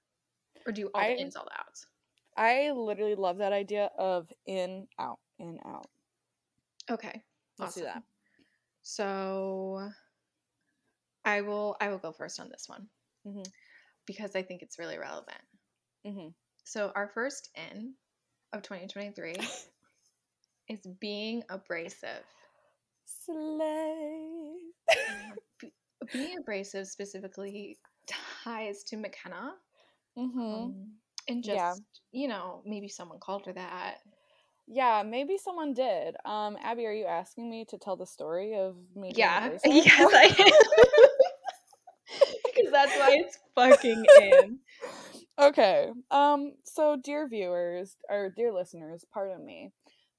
[0.66, 1.88] Or do all I- the ins, all the outs?
[2.38, 5.88] I literally love that idea of in, out, in, out.
[6.92, 7.24] Okay.
[7.58, 8.04] Let's do that.
[8.82, 9.90] So
[11.24, 12.88] I will I will go first on this one
[13.26, 13.48] Mhm.
[14.06, 15.42] because I think it's really relevant.
[16.06, 16.28] hmm
[16.66, 17.96] So our first in
[18.54, 19.36] of 2023
[20.68, 22.26] is being abrasive.
[23.06, 24.56] Slay.
[26.12, 27.78] Being abrasive specifically
[28.44, 29.54] ties to McKenna.
[30.16, 30.92] hmm Um,
[31.28, 31.74] and just, Yeah.
[32.12, 33.98] you know, maybe someone called her that.
[34.68, 36.16] Yeah, maybe someone did.
[36.26, 39.12] Um, Abby, are you asking me to tell the story of me?
[39.16, 39.50] Yeah.
[39.66, 40.52] Yes, I am.
[42.46, 44.60] Because that's why it's fucking in.
[45.38, 45.90] Okay.
[46.12, 49.72] Um, so dear viewers or dear listeners, pardon me.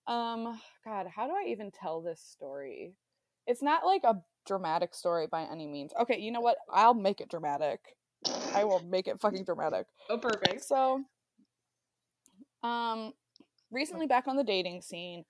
[0.06, 2.94] Um, God, how do I even tell this story?
[3.46, 5.92] It's not like a dramatic story by any means.
[6.00, 6.56] Okay, you know what?
[6.70, 7.80] I'll make it dramatic.
[8.54, 9.86] I will make it fucking dramatic.
[10.08, 10.64] Oh, perfect.
[10.64, 11.02] So,
[12.62, 13.12] um,
[13.70, 15.24] recently back on the dating scene,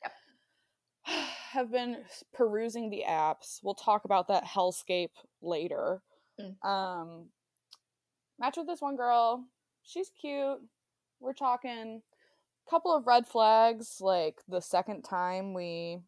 [1.52, 1.98] have been
[2.34, 3.60] perusing the apps.
[3.62, 6.02] We'll talk about that hellscape later.
[6.40, 6.68] Mm.
[6.68, 7.26] Um,
[8.38, 9.44] match with this one girl.
[9.82, 10.58] She's cute.
[11.20, 12.02] We're talking.
[12.68, 13.98] Couple of red flags.
[14.00, 16.00] Like the second time we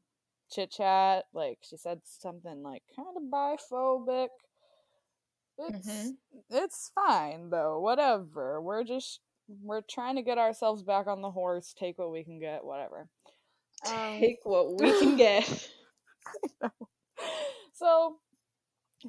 [0.51, 4.29] chit chat, like she said something like kind of biphobic.
[5.59, 6.17] It's Mhm.
[6.51, 7.81] it's fine though.
[7.81, 8.61] Whatever.
[8.61, 9.21] We're just
[9.63, 11.75] we're trying to get ourselves back on the horse.
[11.77, 12.65] Take what we can get.
[12.65, 13.09] Whatever.
[13.87, 15.69] Um, Take what we can get.
[17.73, 18.17] so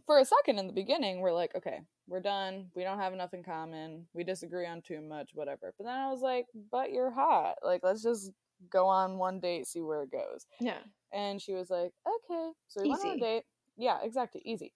[0.06, 3.34] for a second in the beginning we're like okay we're done we don't have enough
[3.34, 7.12] in common we disagree on too much whatever but then i was like but you're
[7.12, 8.32] hot like let's just
[8.70, 10.80] go on one date see where it goes Yeah.
[11.14, 13.44] and she was like okay so we went on a date
[13.78, 14.74] yeah exactly easy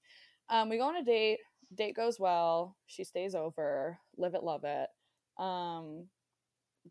[0.50, 1.40] um we go on a date
[1.76, 4.88] date goes well she stays over live it love it
[5.42, 6.06] um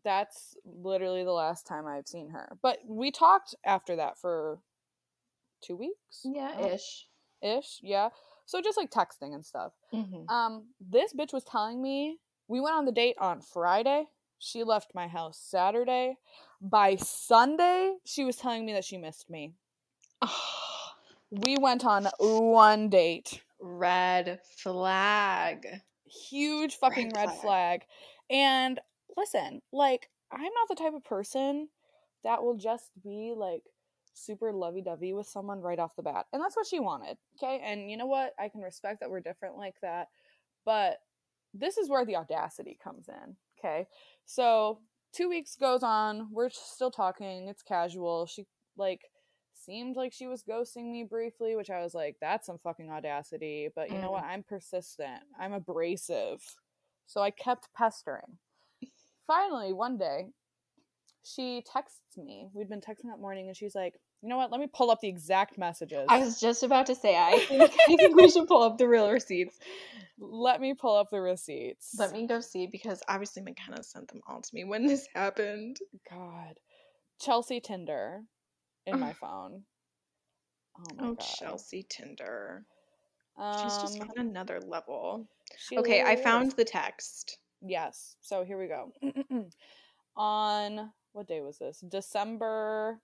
[0.03, 4.59] that's literally the last time i've seen her but we talked after that for
[5.63, 7.07] two weeks Yeah, don't- ish.
[7.41, 8.09] ish yeah
[8.45, 10.27] so just like texting and stuff Mm-hmm.
[10.33, 14.05] um this bitch was telling me we went on the date on friday
[14.39, 16.17] she left my house saturday
[16.63, 19.53] by sunday she was telling me that she missed me.
[21.35, 23.41] We went on one date.
[23.59, 25.65] Red flag.
[26.05, 27.41] huge fucking Red red, flag.
[27.41, 27.81] flag.
[28.29, 28.79] and
[29.17, 31.69] listen like i'm not the type of person
[32.23, 33.63] that will just be like
[34.13, 36.27] super lovey-dovey with someone right off the bat.
[36.31, 37.59] And that's what she wanted okay?
[37.65, 38.33] And you know what?
[38.39, 40.09] I can respect that we're different like that.
[40.65, 40.99] But
[41.53, 43.87] this is where the audacity comes in okay?
[44.25, 44.79] So
[45.13, 48.45] two weeks goes on we're still talking it's casual she
[48.77, 49.01] like
[49.53, 53.69] seemed like she was ghosting me briefly which i was like that's some fucking audacity
[53.75, 54.13] but you know Mm.
[54.13, 56.41] what i'm persistent i'm abrasive
[57.05, 58.37] so i kept pestering
[59.27, 60.27] finally one day
[61.23, 64.59] she texts me we'd been texting that morning and she's like you know what let
[64.59, 67.95] me pull up the exact messages I was just about to say, I think, I
[67.97, 69.59] think we should pull up the real receipts.
[70.17, 74.21] let me pull up the receipts Let me go see because obviously McKenna sent them
[74.27, 75.77] all to me when this happened.
[76.09, 76.57] god
[77.21, 78.21] chelsea tinder
[78.87, 79.63] in my phone
[80.79, 82.65] oh my Oh, god Chelsea Tinder.
[83.37, 85.27] um, She's just on another level.
[85.71, 87.37] Okay, I found the text.
[87.61, 88.15] Yes.
[88.21, 88.91] So here we go.
[90.17, 91.83] On what day was this?
[91.87, 92.99] December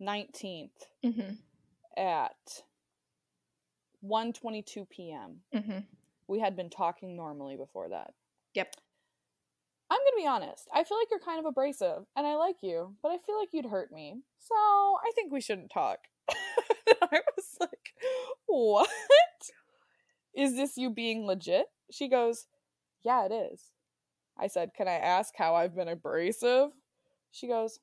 [0.00, 0.70] 19th
[1.04, 1.32] Mm-hmm.
[1.96, 2.62] at
[4.04, 5.40] 1:22 p.m.
[5.54, 5.78] Mm-hmm.
[6.26, 8.14] We had been talking normally before that.
[8.54, 8.74] Yep.
[9.90, 10.68] I'm going to be honest.
[10.72, 13.48] I feel like you're kind of abrasive and I like you, but I feel like
[13.52, 14.22] you'd hurt me.
[14.38, 15.98] So, I think we shouldn't talk.
[16.30, 17.92] I was like,
[18.46, 18.88] "What?
[20.34, 22.46] Is this you being legit?" She goes,
[23.02, 23.72] "Yeah, it is."
[24.38, 26.70] I said, "Can I ask how I've been abrasive?"
[27.32, 27.80] She goes,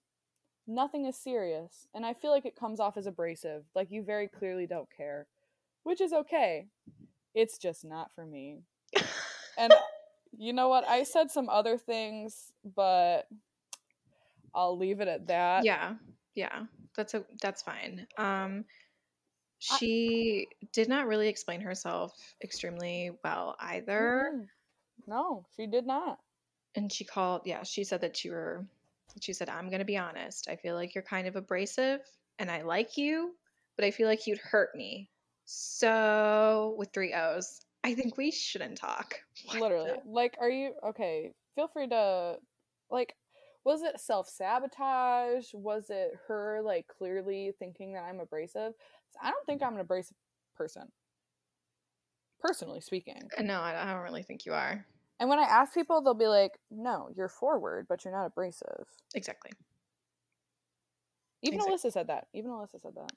[0.67, 4.27] "Nothing is serious, and I feel like it comes off as abrasive, like you very
[4.27, 5.27] clearly don't care."
[5.83, 6.67] Which is okay.
[7.33, 8.59] It's just not for me.
[9.57, 9.73] And
[10.37, 10.87] you know what?
[10.87, 13.27] I said some other things, but
[14.53, 15.63] I'll leave it at that.
[15.65, 15.93] yeah,
[16.35, 16.63] yeah,
[16.95, 18.05] that's a that's fine.
[18.17, 18.65] Um,
[19.71, 24.45] I- she did not really explain herself extremely well either.
[25.07, 26.19] No, she did not.
[26.75, 27.41] and she called.
[27.45, 28.65] Yeah, she said that you were.
[29.21, 30.47] She said, "I'm gonna be honest.
[30.49, 32.01] I feel like you're kind of abrasive,
[32.39, 33.35] and I like you,
[33.75, 35.09] but I feel like you'd hurt me.
[35.45, 39.19] So with three O's, I think we shouldn't talk.
[39.45, 39.91] What Literally.
[39.91, 41.31] the- Like, are you okay?
[41.55, 42.37] Feel free to,
[42.89, 43.15] like,
[43.63, 45.53] was it self sabotage?
[45.53, 48.73] Was it her, like, clearly thinking that I'm abrasive?
[49.21, 50.17] I don't think I'm an abrasive
[50.55, 50.91] person,
[52.39, 53.29] personally speaking.
[53.37, 54.85] Uh, no, I I don't really think you are.
[55.19, 58.85] And when I ask people, they'll be like, no, you're forward, but you're not abrasive.
[59.15, 59.51] Exactly.
[61.41, 62.27] Even Exact- Alyssa said that.
[62.33, 63.11] Even Alyssa said that.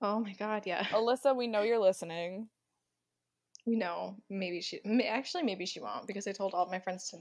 [0.00, 0.84] Oh my god, yeah.
[0.90, 2.48] Alyssa, we know you're listening.
[3.66, 4.16] We know.
[4.28, 4.80] Maybe she.
[5.06, 7.18] Actually, maybe she won't because I told all my friends to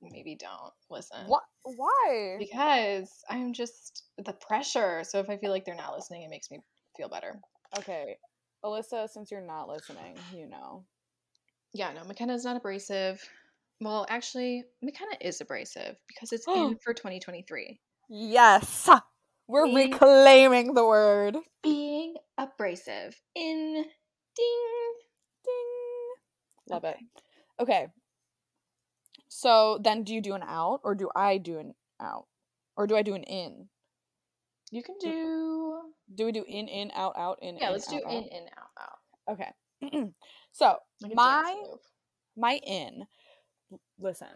[0.00, 1.26] maybe don't listen.
[1.26, 1.42] What?
[1.62, 2.36] Why?
[2.38, 5.02] Because I'm just the pressure.
[5.04, 6.60] So if I feel like they're not listening, it makes me
[6.96, 7.40] feel better.
[7.78, 8.16] Okay.
[8.64, 10.84] Alyssa, since you're not listening, you know.
[11.72, 13.22] Yeah, no, McKenna's not abrasive.
[13.80, 17.80] Well, actually, McKenna is abrasive because it's in for 2023.
[18.10, 18.88] Yes.
[19.48, 21.36] We're Being- reclaiming the word.
[21.62, 23.84] Being abrasive in
[24.36, 24.92] ding.
[25.44, 26.14] Ding.
[26.68, 26.96] Love Okay.
[26.98, 27.22] it.
[27.62, 27.86] Okay.
[29.28, 32.26] So then do you do an out or do I do an out?
[32.76, 33.68] Or do I do an in?
[34.70, 35.80] You can do.
[36.14, 38.44] Do we do in, in, out, out, in, Yeah, in, let's do out, in, in,
[38.56, 39.32] out, out.
[39.92, 40.12] Okay.
[40.52, 41.62] so Like a dance My-
[42.36, 43.02] my in
[43.98, 44.28] listen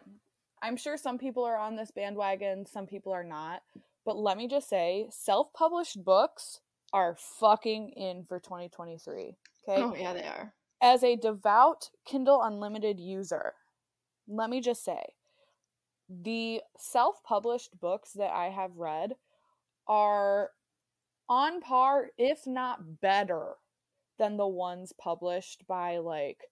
[0.62, 3.62] i'm sure some people are on this bandwagon some people are not
[4.04, 6.60] but let me just say self-published books
[6.92, 9.36] are fucking in for 2023
[9.68, 10.52] okay Oh, yeah, they are.
[10.82, 13.54] as a devout kindle unlimited user
[14.28, 15.02] let me just say
[16.08, 19.14] the self-published books that i have read
[19.88, 20.50] are
[21.28, 23.54] on par if not better
[24.18, 26.42] than the ones published by like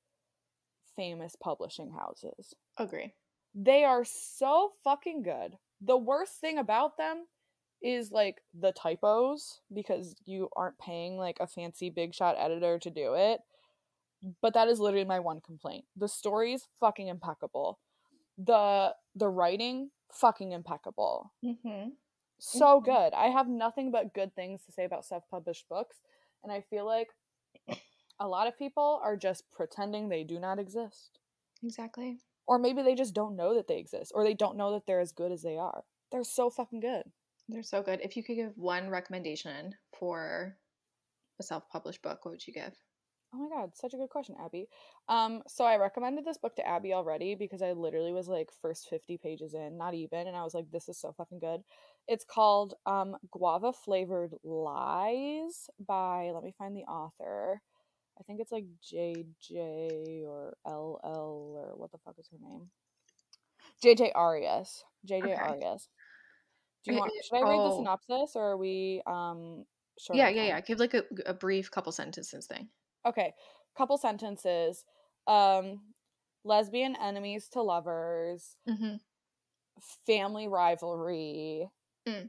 [0.96, 3.12] famous publishing houses Agree.
[3.54, 5.58] they are so fucking good.
[5.80, 7.26] The worst thing about them
[7.82, 12.90] is like the typos because you aren't paying like a fancy big shot editor to
[12.90, 13.40] do it.
[14.40, 15.84] But that is literally my one complaint.
[15.96, 17.78] The story's fucking impeccable.
[18.38, 21.32] The the writing fucking impeccable.
[21.44, 21.90] Mm-hmm.
[22.38, 22.84] So Mhm.
[22.84, 23.12] good.
[23.14, 26.00] I have nothing but good things to say about self-published books
[26.42, 27.08] and I feel like
[28.20, 31.18] a lot of people are just pretending they do not exist
[31.64, 32.18] Exactly.
[32.46, 35.00] Or maybe they just don't know that they exist or they don't know that they're
[35.00, 35.84] as good as they are.
[36.10, 37.04] They're so fucking good.
[37.48, 38.00] They're so good.
[38.02, 40.56] If you could give one recommendation for
[41.40, 42.74] a self-published book, what would you give?
[43.34, 44.68] oh my god such a good question abby.
[45.08, 48.88] Um so i recommended this book to abby already because i literally was like first
[48.88, 51.62] 50 pages in not even and i was like this is so fucking good.
[52.08, 57.62] It's called um guava flavored lies by let me find the author
[58.18, 62.70] i think it's like jj or ll or what the fuck is her name
[63.82, 65.34] jj arias jj Okay.
[65.34, 65.88] arias
[66.84, 67.76] do you want should i read the oh.
[67.78, 69.64] synopsis or are we um
[69.98, 70.60] short yeah, yeah, yeah.
[70.60, 72.68] Give like a, a brief couple sentences thing.
[73.06, 73.32] okay
[73.76, 74.84] couple sentences
[75.26, 75.80] um
[76.44, 78.96] lesbian enemies to lovers Mm-hmm.
[80.06, 81.68] family rivalry
[82.08, 82.28] Mm.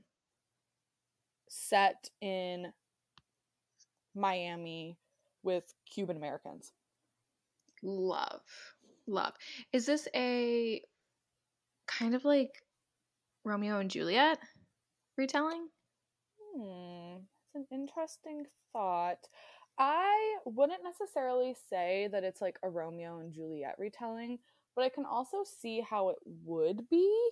[1.49, 2.71] set in
[4.15, 4.97] miami
[5.43, 6.71] with cuban americans.
[7.81, 8.41] Love,
[9.07, 9.33] love.
[9.73, 10.81] Is this a
[11.87, 12.63] kind of like
[13.43, 14.39] Romeo and Juliet
[15.17, 15.67] retelling?
[16.55, 17.17] hmm
[17.55, 19.27] it's an interesting thought.
[19.77, 24.37] I wouldn't necessarily say that it's like a romeo and juliet retelling
[24.75, 27.29] but i can also see how it would be.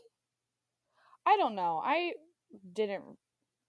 [1.25, 1.81] I don't know.
[1.83, 2.13] I
[2.73, 3.03] didn't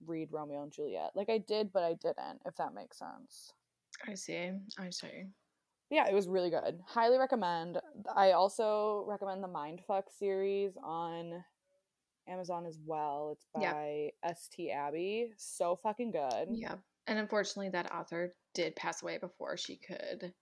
[0.07, 1.13] read romeo and juliet.
[1.15, 3.53] Like i did but i didn't if that makes sense
[4.09, 4.51] I see.
[4.79, 5.25] I see.
[5.91, 7.79] yeah it was really good highly recommend
[8.17, 11.45] i also recommend the mindfuck series on
[12.29, 13.73] amazon as well it's Yeah.
[13.73, 15.33] by st Abby.
[15.37, 16.77] so fucking good Yeah.
[17.09, 20.33] And unfortunately, that author did pass away before she could.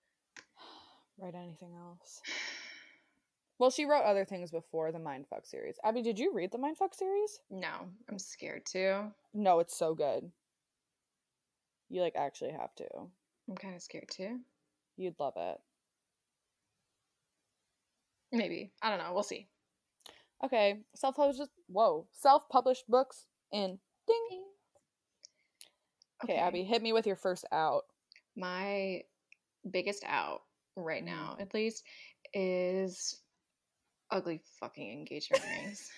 [1.19, 2.21] write anything else
[3.59, 6.95] well she wrote other things before the mindfuck series abby did you read the mindfuck
[6.95, 9.11] series No, I'm scared to.
[9.35, 10.31] no it's so good
[11.89, 12.87] you like actually have to
[13.51, 14.39] I'm kind of scared too.
[14.97, 15.59] you'd love it
[18.33, 18.71] Maybe.
[18.81, 19.13] I don't know.
[19.13, 19.49] We'll see.
[20.45, 24.43] okay self-published whoa self-published books in ding
[26.25, 27.83] okay abby hit me with your first out
[28.37, 29.03] My
[29.69, 30.43] biggest out
[30.77, 31.07] right Mm.
[31.07, 31.83] now, at least,
[32.33, 33.19] is
[34.11, 35.91] ugly fucking engagement rings.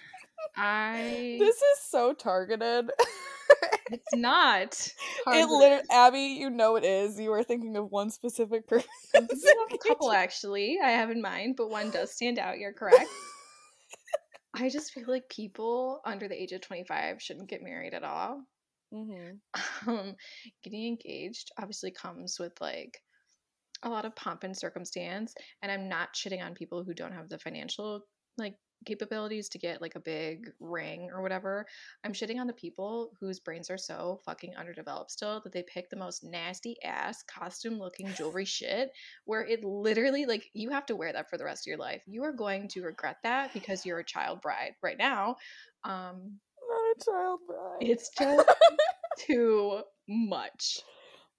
[0.56, 1.36] I.
[1.38, 2.90] This is so targeted.
[3.92, 4.88] It's not.
[5.26, 7.20] it literally, Abby, you know it is.
[7.20, 8.88] You are thinking of one specific person.
[9.14, 12.58] I'm thinking of a couple actually I have in mind, but one does stand out.
[12.58, 13.08] You're correct.
[14.54, 18.42] I just feel like people under the age of 25 shouldn't get married at all.
[18.92, 19.36] hmm
[19.86, 20.14] Um,
[20.62, 22.98] getting engaged obviously comes with like
[23.82, 27.28] a lot of pomp and circumstance, and I'm not shitting on people who don't have
[27.28, 28.02] the financial
[28.38, 28.54] like
[28.84, 31.66] capabilities to get like a big ring or whatever.
[32.04, 35.90] I'm shitting on the people whose brains are so fucking underdeveloped still that they pick
[35.90, 38.90] the most nasty ass costume looking jewelry shit
[39.24, 42.02] where it literally like you have to wear that for the rest of your life.
[42.06, 45.36] You are going to regret that because you're a child bride right now.
[45.84, 47.78] Um Not a child bride.
[47.80, 48.48] it's just
[49.26, 50.80] too much.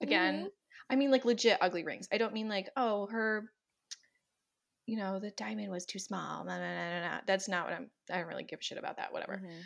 [0.02, 0.50] Again,
[0.90, 2.08] I mean like legit ugly rings.
[2.12, 3.50] I don't mean like, oh, her
[4.86, 6.44] you know, the diamond was too small.
[6.44, 7.20] Nah, nah, nah.
[7.26, 9.42] That's not what I'm I don't really give a shit about that, whatever.
[9.44, 9.64] Mhm.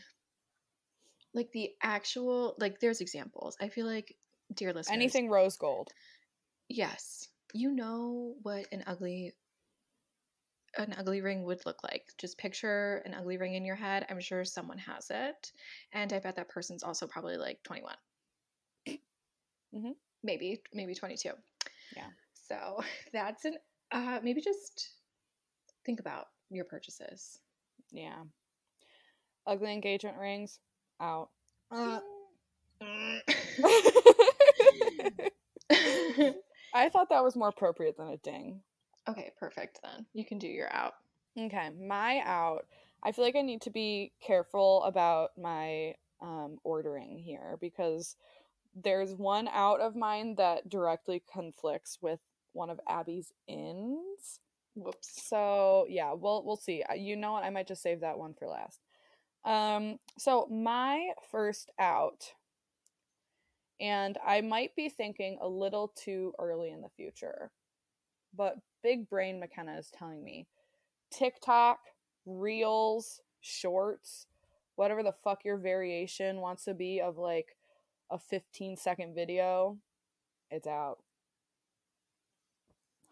[1.33, 3.57] Like the actual like there's examples.
[3.59, 4.15] I feel like
[4.53, 5.91] dear listeners, Anything rose gold.
[6.69, 9.33] Yes, you know what an ugly
[10.77, 12.05] an ugly ring would look like.
[12.17, 14.05] Just picture an ugly ring in your head.
[14.09, 15.51] I'm sure someone has it,
[15.93, 17.95] and I bet that person's also probably like 21.
[19.73, 19.95] Mhm.
[20.23, 21.31] Maybe, maybe 22.
[21.95, 22.09] Yeah.
[22.33, 22.79] So
[23.13, 23.57] that's an
[23.91, 24.96] uh, maybe just
[25.87, 27.39] think about your purchases.
[27.91, 28.21] Yeah.
[29.47, 30.59] Ugly engagement rings
[31.01, 31.29] out.
[31.71, 31.99] Uh.
[36.73, 38.61] I thought that was more appropriate than a ding.
[39.07, 40.05] okay, perfect then.
[40.13, 40.93] You can do your out.
[41.39, 42.67] Okay, my out.
[43.01, 48.15] I feel like I need to be careful about my um, ordering here because
[48.75, 52.19] there's one out of mine that directly conflicts with
[52.53, 53.99] one of Abby's ins.
[54.77, 55.23] Whoops.
[55.27, 56.83] So yeah, we'll we'll see.
[56.95, 57.43] You know what?
[57.43, 58.79] I might just save that one for last.
[59.43, 62.33] Um, so my first out,
[63.81, 67.49] and I might be thinking a little too early in the future,
[68.35, 70.45] but big brain McKenna is telling me
[71.11, 71.79] TikTok,
[72.27, 74.27] Reels, Shorts,
[74.75, 77.55] whatever the fuck your variation wants to be of like
[78.11, 79.77] a 15 second video,
[80.51, 80.99] it's out.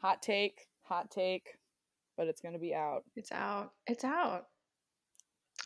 [0.01, 1.57] Hot take, hot take,
[2.17, 3.03] but it's gonna be out.
[3.15, 3.71] It's out.
[3.87, 4.47] It's out.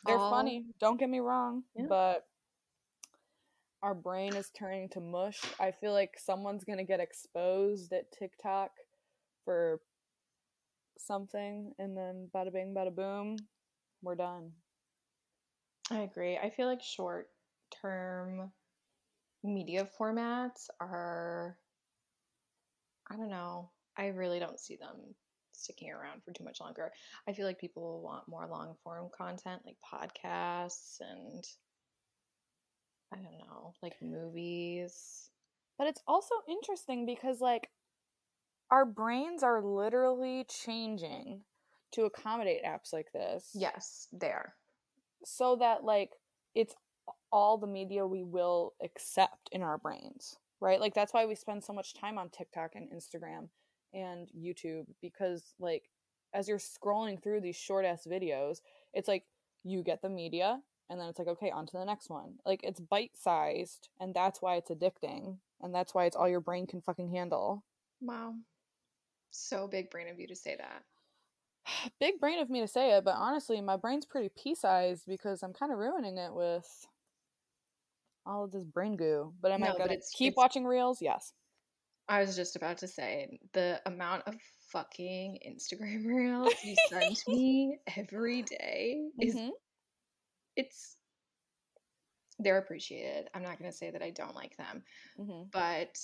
[0.05, 1.85] They're All- funny, don't get me wrong, Yeah.
[1.87, 2.27] but
[3.81, 5.41] our brain is turning to mush.
[5.59, 8.71] I feel like someone's gonna get exposed at TikTok
[9.45, 9.81] for
[10.97, 13.37] something, and then bada bing, bada boom,
[14.01, 14.53] we're done.
[15.91, 16.37] I agree.
[16.37, 17.29] I feel like short
[17.71, 18.53] term
[19.43, 21.57] media formats are,
[23.09, 25.15] I don't know, I really don't see them
[25.53, 26.91] sticking around for too much longer.
[27.27, 31.45] I feel like people will want more long form content like podcasts and
[33.13, 35.29] I don't know, like movies.
[35.77, 37.69] But it's also interesting because, like,
[38.71, 41.43] our brains are literally changing
[41.93, 43.49] to accommodate apps like this.
[43.55, 44.55] Yes, they are.
[45.25, 46.11] so that like
[46.55, 46.75] it's
[47.31, 51.63] all the media we will accept in our brains right like that's why we spend
[51.63, 53.49] so much time on tiktok and instagram
[53.93, 55.89] and youtube because like
[56.33, 58.59] as you're scrolling through these short ass videos
[58.93, 59.23] it's like
[59.63, 60.59] you get the media
[60.89, 62.35] and then it's like okay on to the next one.
[62.47, 66.39] Like it's bite sized and that's why it's addicting and that's why it's all your
[66.39, 67.63] brain can fucking handle.
[68.01, 68.33] Wow.
[69.29, 70.83] So big brain of you to say that.
[71.99, 75.53] big brain of me to say it but honestly my brain's pretty pea-sized because i'm
[75.53, 76.87] kind of ruining it with
[78.25, 79.33] all of this brain goo.
[79.41, 81.01] But am i No, but gonna keep it's- watching reels?
[81.01, 81.33] Yes
[82.09, 84.35] I was just about to say the amount of
[84.71, 89.51] fucking Instagram reels you send me every day is Mhm.
[90.55, 90.97] it's
[92.41, 93.29] they're appreciated.
[93.33, 94.83] I'm not going to say that I don't like them,
[95.19, 95.51] Mhm.
[95.51, 95.99] but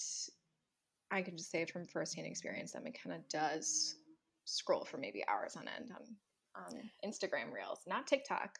[1.10, 3.95] I can just say from firsthand experience that McKenna does
[4.43, 6.18] scroll for maybe hours on end on
[6.58, 8.58] on Instagram reels, not TikTok.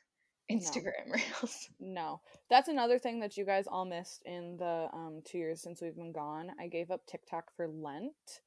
[0.52, 1.70] Instagram reels.
[1.80, 5.82] no that's another thing that you guys all missed in the um, two years since
[5.82, 8.42] we've been gone i gave up tiktok for lent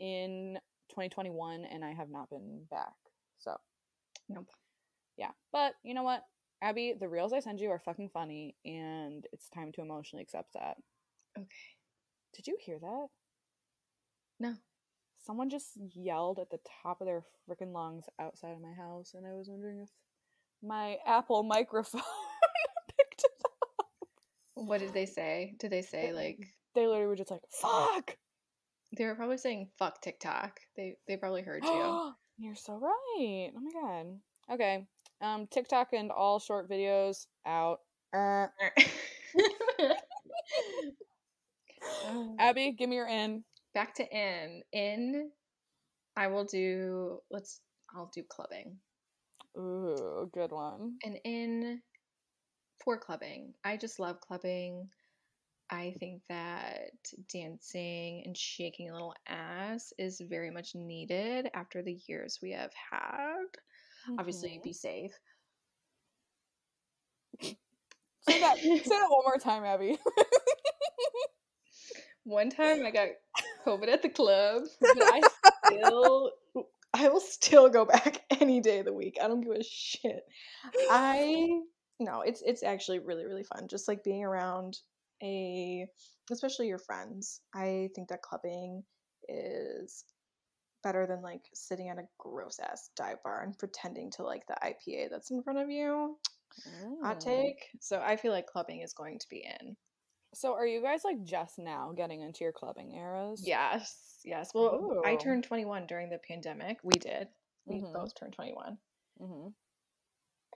[0.00, 0.58] in
[0.90, 2.94] 2021 and i have not been back
[3.38, 3.56] so
[4.28, 4.48] Nope.
[5.16, 6.24] yeah but you know what
[6.62, 10.52] abby the reels i send you are fucking funny and it's time to emotionally accept
[10.54, 10.76] that
[11.38, 11.46] Okay.
[12.34, 13.06] did you hear that
[14.40, 14.54] No.
[15.26, 19.26] Someone just yelled at the top of their freaking lungs outside of my house, and
[19.26, 19.88] I was wondering if
[20.62, 22.00] my Apple microphone
[22.98, 23.86] picked it up.
[24.54, 25.54] What did they say?
[25.58, 26.38] Did they say like
[26.74, 28.16] They literally were just like, fuck!
[28.96, 30.60] they were probably saying fuck TikTok.
[30.76, 32.12] They they probably heard you.
[32.38, 33.50] You're so right.
[33.56, 34.06] Oh my god.
[34.52, 34.86] Okay.
[35.20, 37.80] Um, TikTok and all short videos out.
[38.12, 38.48] Um,
[42.38, 43.44] Abby, give me your in.
[43.74, 44.62] Back to in.
[44.72, 45.30] In
[46.16, 47.60] I will do let's
[47.94, 48.76] I'll do clubbing.
[49.56, 50.98] Ooh, good one.
[51.04, 51.82] And in
[52.84, 53.54] for clubbing.
[53.64, 54.88] I just love clubbing.
[55.70, 56.90] I think that
[57.32, 62.72] dancing and shaking a little ass is very much needed after the years we have
[62.90, 63.46] had.
[64.18, 64.62] Obviously, Mhm.
[64.62, 65.12] be safe.
[68.20, 68.58] say that.
[68.58, 69.98] Say that one more time, Abby.
[72.26, 73.08] One time I got
[73.66, 75.20] COVID at the club, but I
[75.66, 76.32] still
[76.94, 79.18] I will still go back any day of the week.
[79.22, 80.22] I don't give a shit.
[80.90, 81.60] I
[82.00, 84.78] no, it's it's actually really really fun just like being around
[85.22, 85.86] a
[86.30, 87.40] especially your friends.
[87.54, 88.84] I think that clubbing
[89.28, 90.04] is
[90.82, 94.56] better than like sitting at a gross ass dive bar and pretending to like the
[94.62, 96.16] IPA that's in front of you.
[97.02, 97.24] Hot Mm.
[97.24, 97.64] take.
[97.80, 99.76] So I feel like clubbing is going to be in.
[100.34, 103.42] So are you guys like just now getting into your clubbing eras?
[103.46, 104.50] Yes, yes.
[104.54, 106.78] Well, I turned 21 during the pandemic.
[106.82, 107.28] We did.
[107.66, 107.92] We Mhm.
[107.92, 108.78] both turned 21.
[109.20, 109.48] Mm-hmm.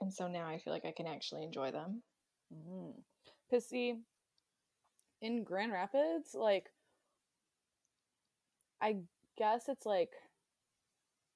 [0.01, 2.03] And so now I feel like I can actually enjoy them.
[2.53, 2.99] Mm-hmm.
[3.49, 4.03] Cause see,
[5.21, 6.71] in Grand Rapids, like,
[8.81, 8.97] I
[9.37, 10.11] guess it's like,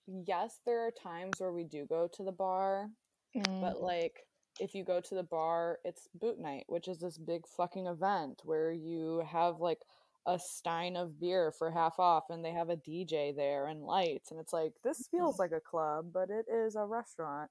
[0.08, 2.90] yes, there are times where we do go to the bar,
[3.34, 4.28] but like,
[4.60, 8.42] if you go to the bar, it's boot night, which is this big fucking event
[8.44, 9.80] where you have like
[10.26, 14.32] a stein of beer for half off and they have a DJ there and lights.
[14.32, 17.50] And it's like, this feels like a club, but it is a restaurant.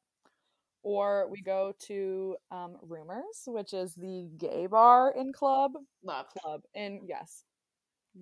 [0.85, 5.73] Or we go to um, Rumors, which is the gay bar in club.
[6.03, 6.27] love.
[6.41, 7.45] Club in, yes,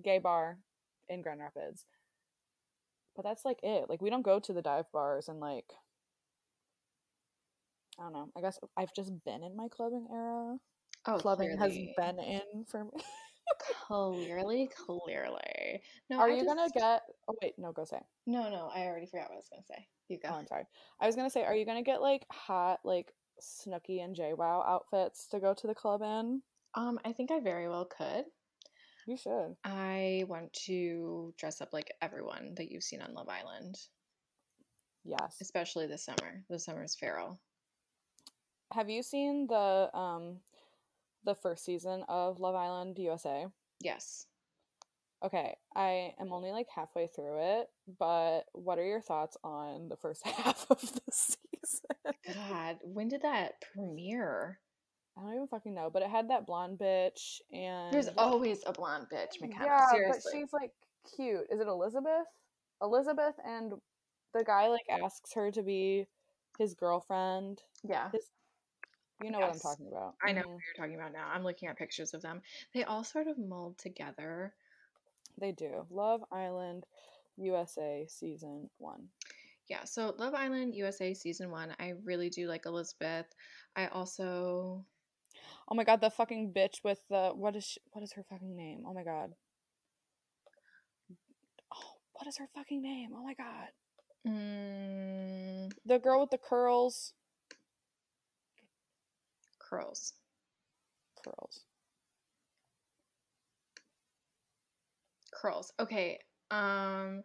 [0.03, 0.59] gay bar
[1.09, 1.85] in Grand Rapids.
[3.15, 3.89] But that's like it.
[3.89, 5.65] Like, we don't go to the dive bars and like,
[7.99, 8.29] I don't know.
[8.37, 10.57] I guess I've just been in my clubbing era.
[11.07, 11.95] Oh, clubbing clearly.
[11.97, 12.91] has been in for me.
[13.87, 15.81] clearly, clearly.
[16.09, 17.01] No, Are I you gonna get?
[17.27, 17.99] Oh wait, no, go say.
[18.27, 19.87] No, no, I already forgot what I was gonna say.
[20.09, 20.29] You go.
[20.31, 20.65] Oh, I'm sorry.
[20.99, 23.11] I was gonna say, are you gonna get like hot like
[23.41, 26.41] Snooki and JWoww outfits to go to the club in?
[26.75, 28.25] Um, I think I very well could.
[29.07, 29.55] You should.
[29.65, 33.75] I want to dress up like everyone that you've seen on Love Island,
[35.03, 35.37] Yes.
[35.41, 36.43] especially this summer.
[36.49, 37.39] This summer's feral.
[38.71, 40.37] Have you seen the um
[41.23, 43.45] the first season of Love Island USA?
[43.79, 44.25] Yes.
[45.23, 47.67] Okay, I am only like halfway through it,
[47.99, 52.39] but what are your thoughts on the first half of the season?
[52.49, 54.59] God, when did that premiere?
[55.17, 58.71] I don't even fucking know, but it had that blonde bitch and There's always a
[58.71, 59.65] blonde bitch, McKenna.
[59.65, 60.21] Yeah, Seriously.
[60.33, 60.71] but she's like
[61.15, 61.45] cute.
[61.51, 62.25] Is it Elizabeth?
[62.81, 63.73] Elizabeth and
[64.33, 66.07] the guy like asks her to be
[66.57, 67.61] his girlfriend.
[67.87, 68.09] yeah.
[68.11, 68.29] His,
[69.21, 70.15] you know what I'm talking about.
[70.23, 70.53] I know Mhm.
[70.53, 71.27] what you're talking about now.
[71.29, 72.41] I'm looking at pictures of them.
[72.73, 74.53] They all sort of mold together.
[75.37, 75.85] They do.
[75.89, 76.85] Love Island
[77.37, 79.09] USA season one.
[79.67, 83.27] Yeah, so Love Island USA season one, I really do like Elizabeth.
[83.75, 84.85] I also
[85.67, 88.55] Oh my god, the fucking bitch with the what is she, what is her fucking
[88.55, 88.83] name?
[88.85, 89.35] Oh my god.
[91.73, 93.11] Oh, what is her fucking name?
[93.15, 93.69] Oh my god.
[94.27, 97.13] mm, The girl with the curls.
[99.71, 100.13] Curls.
[101.23, 101.61] Curls.
[105.33, 105.71] Curls.
[105.79, 106.19] Okay.
[106.51, 107.23] Um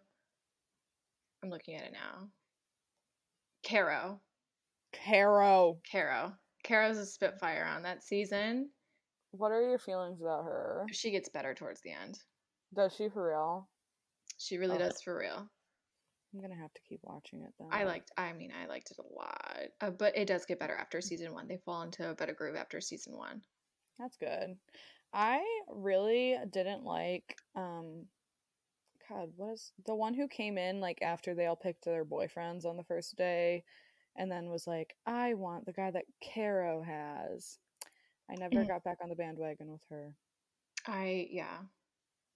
[1.43, 2.29] I'm looking at it now.
[3.63, 4.21] Caro.
[4.93, 5.79] Caro.
[5.91, 6.33] Caro.
[6.63, 8.69] Caro's a spitfire on that season.
[9.31, 10.85] What are your feelings about her?
[10.91, 12.17] She gets better towards the end.
[12.73, 13.69] Does she for real?
[14.37, 14.85] She really Okay.
[14.85, 15.49] does for real.
[16.33, 17.67] I'm gonna have to keep watching it though.
[17.71, 19.67] I liked I mean I liked it a lot.
[19.81, 21.47] Uh, but it does get better after season 1.
[21.47, 23.41] They fall into a better groove after season 1.
[23.97, 24.57] That's good.
[25.13, 28.05] I really didn't like um
[29.09, 32.65] God, what is the one who came in like after they all picked their boyfriends
[32.65, 33.63] on the first day
[34.15, 37.57] and then was like, I want the guy that Caro has.
[38.29, 38.67] I never Mm.
[38.67, 40.13] got back on the bandwagon with her.
[40.85, 41.59] I yeah.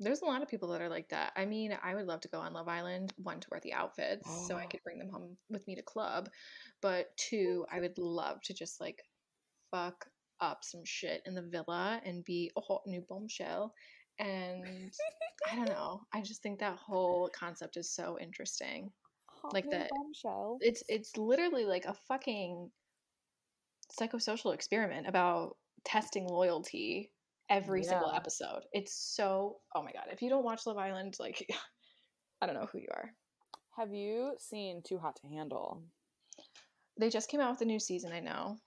[0.04, 1.32] There's a lot of people that are like that.
[1.36, 4.28] I mean, I would love to go on Love Island, one to wear the outfits
[4.48, 4.68] so I Oh.
[4.68, 6.28] could bring them home with me to club,
[6.82, 9.00] but two, I would love to just like
[9.70, 10.08] fuck
[10.40, 13.74] up some shit in the villa and be a hot new bombshell.
[14.18, 14.66] And
[15.52, 16.02] I don't know.
[16.14, 18.92] I just think that whole concept is so interesting.
[19.30, 20.58] Hot Like that- bombshell.
[20.62, 22.72] It's it's literally like a fucking
[24.00, 27.12] psychosocial experiment about testing loyalty
[27.52, 28.62] every single episode.
[28.74, 30.06] It's so oh my god.
[30.12, 31.48] If you don't watch Love Island, like
[32.42, 33.12] I don't know who you are.
[33.78, 35.84] Have you seen Too Hot to Handle?
[37.00, 38.58] They just came out with a new season, I know,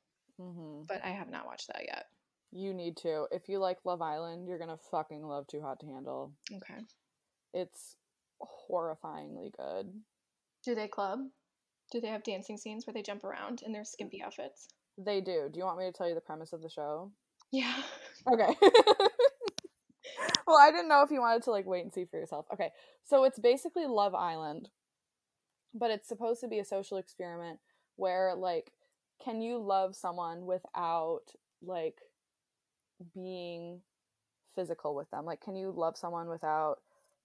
[0.41, 0.82] Mm-hmm.
[0.89, 2.07] but I have not watched that yet.
[2.53, 3.26] You need to.
[3.32, 6.32] If you like Love Island, you're gonna fucking love Too Hot to Handle.
[6.55, 6.80] Okay.
[7.53, 7.97] It's
[8.70, 9.93] horrifyingly good.
[10.64, 11.20] Do they club?
[11.93, 14.66] Do they have dancing scenes where they jump around in their skimpy outfits?
[14.99, 15.49] They do.
[15.53, 17.11] Do you want me to tell you the premise of the show?
[17.53, 17.74] Yeah.
[18.33, 18.57] Okay.
[20.47, 22.47] well, I didn't know if you wanted to like wait and see for yourself.
[22.53, 22.70] Okay.
[23.05, 24.68] So it's basically Love Island,
[25.75, 27.59] but it's supposed to be a social experiment
[27.97, 28.72] where like
[29.22, 31.22] can you love someone without
[31.62, 31.99] like
[33.14, 33.81] being
[34.55, 35.25] physical with them?
[35.25, 36.77] Like can you love someone without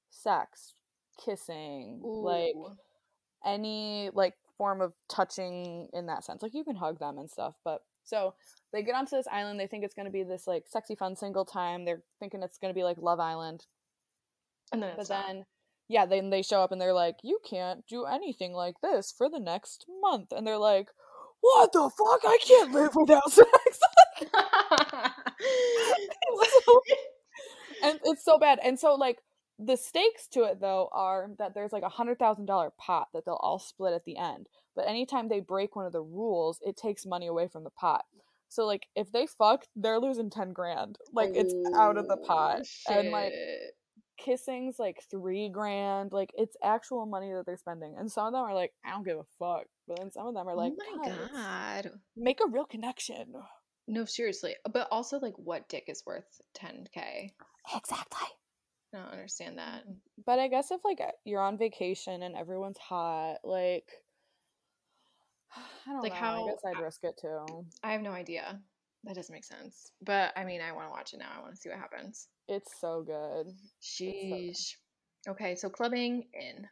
[0.09, 0.73] sex,
[1.23, 2.55] kissing, like
[3.45, 6.41] any like form of touching in that sense.
[6.41, 8.33] Like you can hug them and stuff, but so
[8.73, 9.59] they get onto this island.
[9.59, 11.85] They think it's going to be this like sexy, fun single time.
[11.85, 13.65] They're thinking it's going to be like Love Island,
[14.71, 15.27] and then but it's not.
[15.27, 15.45] then
[15.87, 19.29] yeah, then they show up and they're like, "You can't do anything like this for
[19.29, 20.89] the next month," and they're like,
[21.41, 22.21] "What the fuck?
[22.25, 23.79] I can't live without sex."
[26.31, 26.83] was
[27.83, 28.59] and it's so bad.
[28.63, 29.19] And so like
[29.59, 33.25] the stakes to it though are that there's like a hundred thousand dollar pot that
[33.25, 34.47] they'll all split at the end.
[34.75, 38.05] But anytime they break one of the rules, it takes money away from the pot.
[38.47, 40.97] So like if they fuck, they're losing ten grand.
[41.13, 42.61] Like it's out of the oh, pot.
[42.87, 43.33] Oh, And like
[44.17, 46.13] kissing's like three grand.
[46.13, 47.95] Like it's actual money that they're spending.
[47.97, 49.65] And some of them are like, I don't give a fuck.
[49.87, 51.91] But then some of them are oh like, oh my "God, god.
[52.15, 53.33] make a real connection.
[53.89, 54.55] No, seriously.
[54.71, 57.31] But also, like, what dick is worth 10k?
[57.75, 58.27] Exactly.
[58.93, 59.83] I don't understand that.
[60.25, 63.87] But I guess if like you're on vacation and everyone's hot, like
[65.55, 66.17] I don't Like, know.
[66.17, 67.65] how- I guess I'd risk it too.
[67.83, 68.59] I have no idea.
[69.05, 69.91] That doesn't make sense.
[70.01, 71.29] But I mean, I want to watch it now.
[71.35, 72.27] I want to see what happens.
[72.47, 73.47] It's so good.
[73.81, 74.75] Sheesh.
[75.27, 76.67] Okay, so clubbing in.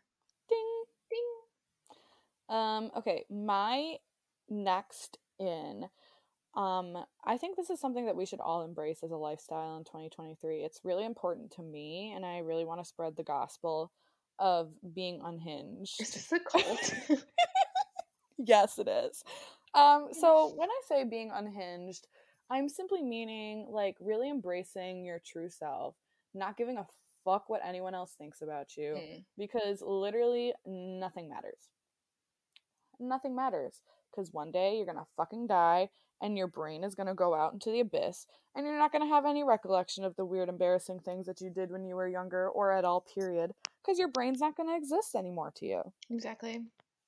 [0.50, 0.84] Ding.
[1.10, 1.28] Ding.
[2.50, 3.96] Um, okay, my
[4.50, 5.86] next in.
[6.58, 9.84] Um, I think this is something that we should all embrace as a lifestyle in
[9.84, 10.64] 2023.
[10.64, 13.92] It's really important to me, and I really want to spread the gospel
[14.40, 16.02] of being unhinged.
[16.02, 16.94] Is this a cult?
[18.40, 19.24] yes, it is.
[19.76, 22.08] Um, so when I say being unhinged,
[22.50, 25.96] I'm simply meaning like really embracing your true self,
[26.34, 26.88] not giving a
[27.24, 29.26] fuck what anyone else thinks about you, Mm.
[29.38, 31.70] because literally nothing matters.
[33.00, 33.82] Nothing matters.
[34.10, 35.90] Because one day you're gonna fucking die,
[36.22, 39.26] and your brain is gonna go out into the abyss, and you're not gonna have
[39.26, 42.72] any recollection of the weird, embarrassing things that you did when you were younger or
[42.72, 43.54] at all, period.
[43.84, 46.64] Because your brain's not gonna exist anymore to you Exactly.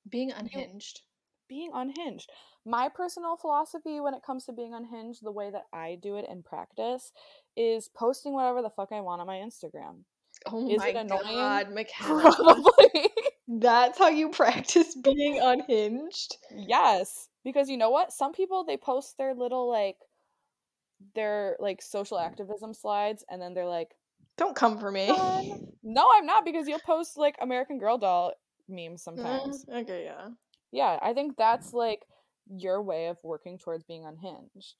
[0.08, 1.02] Being unhinged.
[1.48, 2.30] being unhinged.
[2.64, 6.26] My personal philosophy when it comes to being unhinged, the way that I do it
[6.28, 7.12] in practice,
[7.56, 10.04] is posting whatever the fuck I want on my Instagram.
[10.46, 11.22] Oh Is my it annoying?
[11.24, 11.68] god.
[12.00, 13.10] Probably.
[13.48, 16.36] That's how you practice being unhinged?
[16.56, 17.28] yes.
[17.44, 18.12] Because you know what?
[18.12, 19.96] Some people they post their little like
[21.14, 23.88] their like social activism slides and then they're like,
[24.36, 25.06] Don't come for me.
[25.82, 28.32] No, I'm not because you'll post like American Girl doll
[28.68, 29.64] memes sometimes.
[29.64, 30.28] Mm, okay, yeah.
[30.72, 32.00] Yeah, I think that's like
[32.48, 34.74] your way of working towards being unhinged.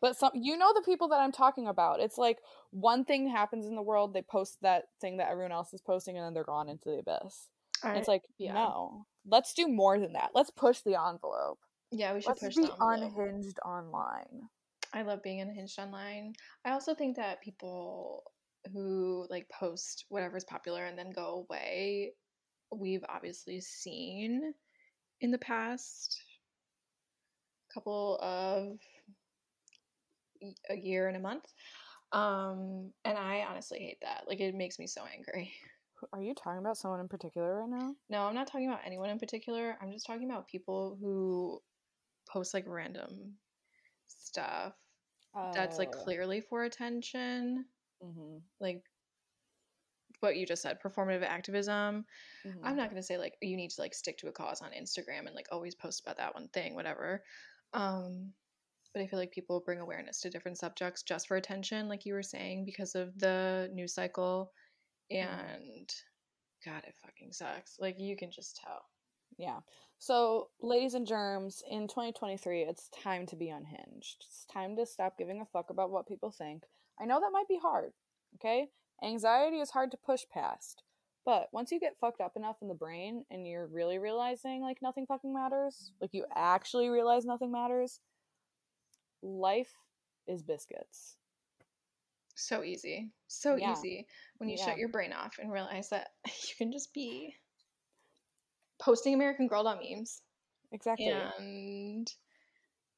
[0.00, 2.00] But some you know the people that I'm talking about.
[2.00, 2.38] It's like
[2.70, 6.16] one thing happens in the world, they post that thing that everyone else is posting
[6.16, 7.48] and then they're gone into the abyss.
[7.84, 8.54] It's like, yeah.
[8.54, 9.06] no.
[9.26, 10.30] Let's do more than that.
[10.34, 11.58] Let's push the envelope.
[11.90, 13.12] yeah, we should Let's push be the envelope.
[13.16, 14.48] unhinged online.
[14.94, 16.32] I love being unhinged online.
[16.64, 18.22] I also think that people
[18.72, 22.12] who like post whatever's popular and then go away,
[22.74, 24.54] we've obviously seen
[25.20, 26.18] in the past
[27.72, 28.78] couple of
[30.70, 31.44] a year and a month.
[32.12, 34.24] Um, and I honestly hate that.
[34.26, 35.52] Like it makes me so angry.
[36.12, 37.96] Are you talking about someone in particular right now?
[38.10, 39.76] No, I'm not talking about anyone in particular.
[39.80, 41.62] I'm just talking about people who
[42.28, 43.38] post like random
[44.08, 44.76] stuff
[45.52, 45.92] that's like Oh.
[45.92, 47.68] clearly for attention.
[48.00, 48.84] Mhm, like
[50.20, 52.04] what you just said performative activism
[52.44, 52.64] mhm.
[52.64, 54.72] i'm not going to say like you need to like stick to a cause on
[54.72, 57.24] instagram and like always post about that one thing whatever
[57.74, 58.34] um
[58.94, 62.14] but i feel like people bring awareness to different subjects just for attention like you
[62.14, 64.52] were saying because of the news cycle
[65.10, 65.94] and
[66.64, 68.82] god it fucking sucks like you can just tell
[69.36, 69.60] Yeah.
[69.98, 74.24] So, ladies and germs, in 2023, it's time to be unhinged.
[74.26, 76.62] It's time to stop giving a fuck about what people think.
[77.00, 77.92] I know that might be hard,
[78.36, 78.68] okay?
[79.02, 80.82] Anxiety is hard to push past.
[81.24, 84.78] But once you get fucked up enough in the brain and you're really realizing like
[84.80, 88.00] nothing fucking matters, like you actually realize nothing matters,
[89.22, 89.74] life
[90.26, 91.17] is biscuits.
[92.38, 93.72] So easy so Yeah.
[93.72, 94.06] easy
[94.38, 94.66] when you Yeah.
[94.66, 97.34] shut your brain off and realize that you can just be
[98.78, 100.22] posting american girl dot memes
[100.70, 101.10] Exactly.
[101.10, 102.14] and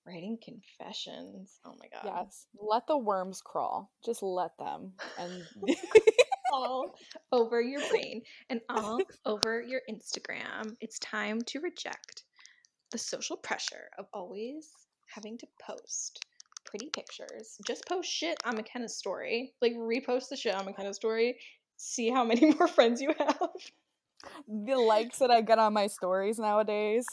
[0.05, 1.61] writing confessions.
[1.65, 2.03] Oh my god.
[2.05, 2.47] Yes.
[2.59, 3.93] Let the worms crawl.
[4.05, 4.93] Just let them.
[5.19, 5.47] And
[6.53, 6.95] All
[7.31, 10.77] over your brain and all over your Instagram.
[10.81, 12.25] It's time to reject
[12.91, 14.69] the social pressure of always
[15.15, 16.25] having to post
[16.71, 17.59] pretty pictures.
[17.67, 19.53] Just post shit on McKenna's story.
[19.61, 21.37] Like repost the shit on McKenna's story.
[21.77, 23.49] See how many more friends you have.
[24.49, 27.05] the likes that I get on my stories nowadays.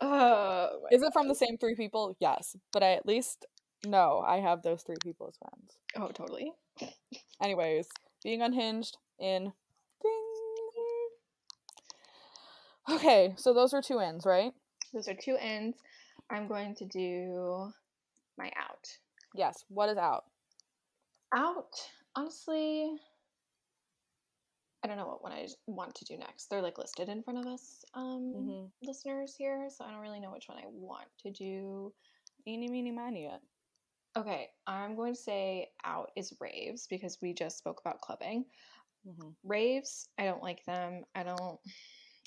[0.00, 2.16] Oh Is it from the same three people?
[2.20, 2.56] Yes.
[2.72, 3.46] But I at least
[3.86, 5.78] know I have those three people as friends.
[5.96, 6.52] Oh, totally.
[7.42, 7.88] Anyways,
[8.22, 9.52] being unhinged in
[10.02, 10.12] ding.
[12.90, 14.52] Okay, so those are two ends, right?
[14.92, 15.76] Those are two ends.
[16.30, 17.72] I'm going to do
[18.38, 18.88] my out.
[19.34, 19.64] Yes.
[19.68, 20.24] What is out?
[21.34, 21.74] Out,
[22.16, 22.98] honestly,
[24.82, 26.46] I don't know what one I want to do next.
[26.48, 28.72] They're like listed in front of us, um, Mhm.
[28.82, 31.92] listeners here, so I don't really know which one I want to do.
[32.46, 33.42] Eeny, meeny, miny, it.
[34.16, 38.46] Okay, I'm going to say out is raves because we just spoke about clubbing.
[39.06, 39.36] Mhm.
[39.44, 41.04] Raves, I don't like them.
[41.14, 41.60] I don't.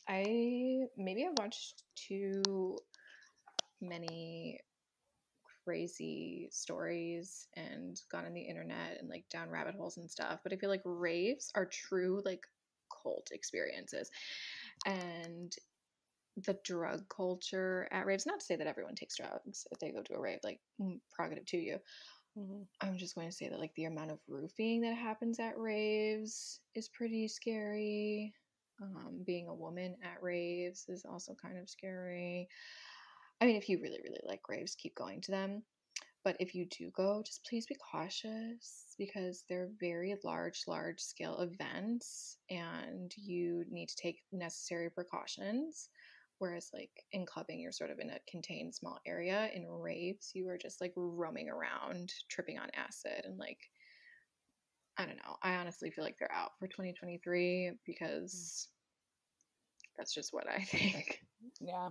[0.08, 2.78] I maybe I've watched too
[3.80, 4.60] many
[5.72, 10.40] crazy stories and gone on the internet and like down rabbit holes and stuff.
[10.44, 12.42] But I feel like raves are true like
[13.04, 14.12] cult experiences.
[14.86, 15.56] And
[16.46, 20.02] the drug culture at raves, not to say that everyone takes drugs if they go
[20.04, 21.80] to a rave, like mm, prerogative to you.
[22.38, 22.68] Mhm.
[22.82, 26.60] I'm just going to say that like the amount of roofing that happens at raves
[26.76, 28.34] is pretty scary.
[28.82, 32.50] Um, being a woman at raves is also kind of scary.
[33.42, 35.64] I mean, if you really, really like raves, keep going to them.
[36.24, 41.40] But if you do go, just please be cautious because they're very large, large scale
[41.40, 45.90] events and you need to take necessary precautions.
[46.38, 49.50] Whereas, like in clubbing, you're sort of in a contained small area.
[49.54, 53.60] In raves, you are just like roaming around, tripping on acid, and like,
[54.98, 55.38] I don't know.
[55.44, 57.78] I honestly feel like they're out for 2023 mm.
[57.86, 58.68] because
[60.02, 61.22] that's just what I think.
[61.60, 61.90] Yeah.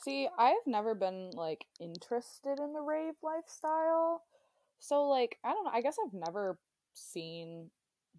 [0.00, 4.22] See, I've never been like interested in the rave lifestyle.
[4.80, 6.58] So like, I don't know, I guess I've never
[6.92, 7.70] seen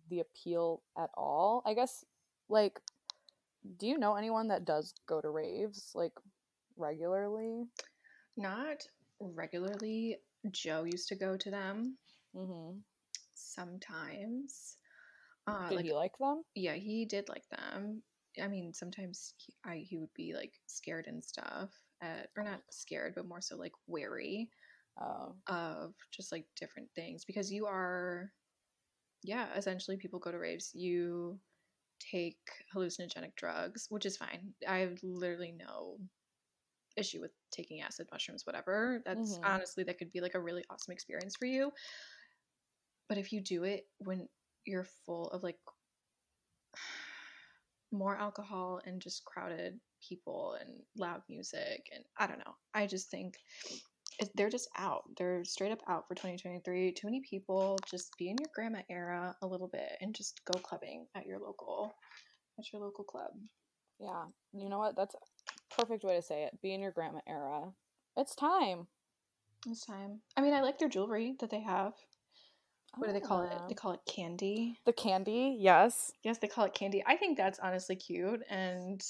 [0.09, 1.61] the appeal at all.
[1.65, 2.03] I guess
[2.49, 2.79] like
[3.77, 6.13] do you know anyone that does go to raves like
[6.75, 7.65] regularly?
[8.35, 8.77] Not
[9.19, 10.17] regularly.
[10.51, 11.97] Joe used to go to them
[12.35, 12.81] Mhm.
[13.35, 14.77] sometimes.
[15.45, 16.43] Uh, Did like, you like them?
[16.55, 18.01] yeah, he did like them.
[18.41, 22.63] I mean, sometimes he, I, he would be like scared and stuff, at, or not
[22.71, 24.49] scared, but more so like wary
[24.97, 25.43] Oh.
[25.47, 28.33] of just like different things because you are,
[29.23, 30.73] yeah, essentially people go to raves.
[30.75, 31.41] You
[31.99, 32.39] take
[32.75, 34.55] hallucinogenic drugs, which is fine.
[34.67, 35.99] I have literally no
[36.97, 39.01] issue with taking acid, mushrooms, whatever.
[39.05, 39.43] That's Mhm.
[39.43, 41.71] honestly, that could be like a really awesome experience for you.
[43.07, 44.27] But if you do it when
[44.65, 45.59] you're full of like
[47.93, 53.09] more alcohol and just crowded people and loud music, and I don't know, I just
[53.09, 53.35] think
[54.35, 55.03] they're just out.
[55.17, 56.91] They're straight up out for 2023.
[56.93, 57.79] Too many people.
[57.89, 61.39] Just be in your grandma era a little bit and just go clubbing at your
[61.39, 61.95] local,
[62.59, 63.31] at your local club.
[63.99, 64.25] Yeah.
[64.53, 64.95] You know what?
[64.95, 66.61] That's a perfect way to say it.
[66.61, 67.71] Be in your grandma era.
[68.15, 68.87] It's time.
[69.67, 70.21] It's time.
[70.37, 71.93] I mean, I like their jewelry that they have.
[72.97, 73.51] What do they call it?
[73.53, 73.65] Oh.
[73.67, 74.77] They call it candy.
[74.85, 76.11] The candy, yes.
[76.23, 77.03] Yes, they call it candy.
[77.05, 79.01] I think that's honestly cute and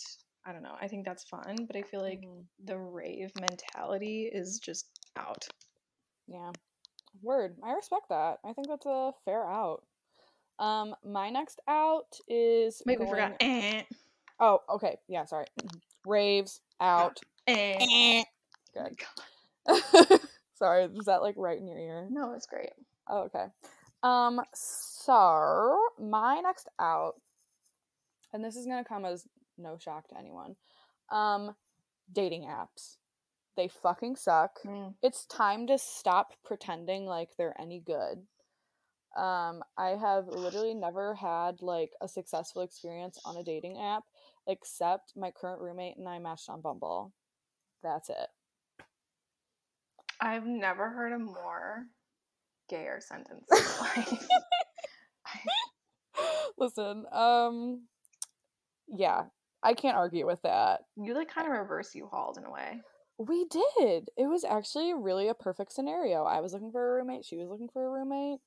[0.46, 0.76] I don't know.
[0.82, 2.46] I think that's fun, but I feel like Mhm.
[2.64, 5.48] the rave mentality is just out.
[6.28, 6.52] Yeah.
[7.22, 7.58] Word.
[7.64, 8.40] I respect that.
[8.44, 9.84] I think that's a fair out.
[10.60, 13.36] Um, my next out is Wait, we forgot.
[13.40, 13.84] Eh,
[14.40, 14.98] Oh, okay.
[15.08, 15.46] Yeah, sorry.
[16.06, 17.20] Raves out.
[17.48, 17.78] eh.
[17.80, 18.24] Eh.
[18.76, 18.98] Oh Good.
[18.98, 20.20] God.
[20.56, 22.08] sorry, was that like right in your ear?
[22.10, 22.72] No, it's great.
[23.08, 23.46] Oh, okay.
[24.02, 27.14] Um, so my next out,
[28.34, 29.28] and this is gonna come as
[29.58, 30.56] no shock to anyone.
[31.12, 31.56] Um,
[32.12, 32.98] dating apps.
[33.56, 34.60] They fucking suck.
[34.64, 34.96] Mm.
[35.04, 38.26] It's time to stop pretending like they're any good.
[39.16, 44.04] Um, I have literally never had like a successful experience on a dating app
[44.48, 47.14] except my current roommate and I matched on Bumble.
[47.84, 48.28] That's it.
[50.20, 51.86] I've never heard a more
[52.70, 54.28] gayer sentence in my life.
[56.58, 57.84] Listen, um
[58.88, 59.24] yeah,
[59.64, 60.82] I can't argue with that.
[60.98, 62.82] you like kind of reverse U-Hauled in a way.
[63.18, 64.10] We did.
[64.18, 66.24] It was actually really a perfect scenario.
[66.26, 68.40] I was looking for a roommate, she was looking for a roommate.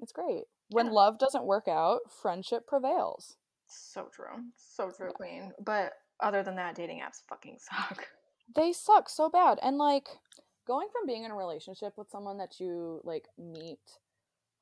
[0.00, 0.44] It's great.
[0.70, 0.92] When Yeah.
[0.92, 3.36] love doesn't work out, friendship prevails.
[3.66, 4.44] So true.
[4.56, 5.52] So true, queen.
[5.64, 8.06] But other than that, dating apps fucking suck.
[8.54, 9.58] They suck so bad.
[9.62, 10.08] And like
[10.66, 13.80] going from being in a relationship with someone that you like meet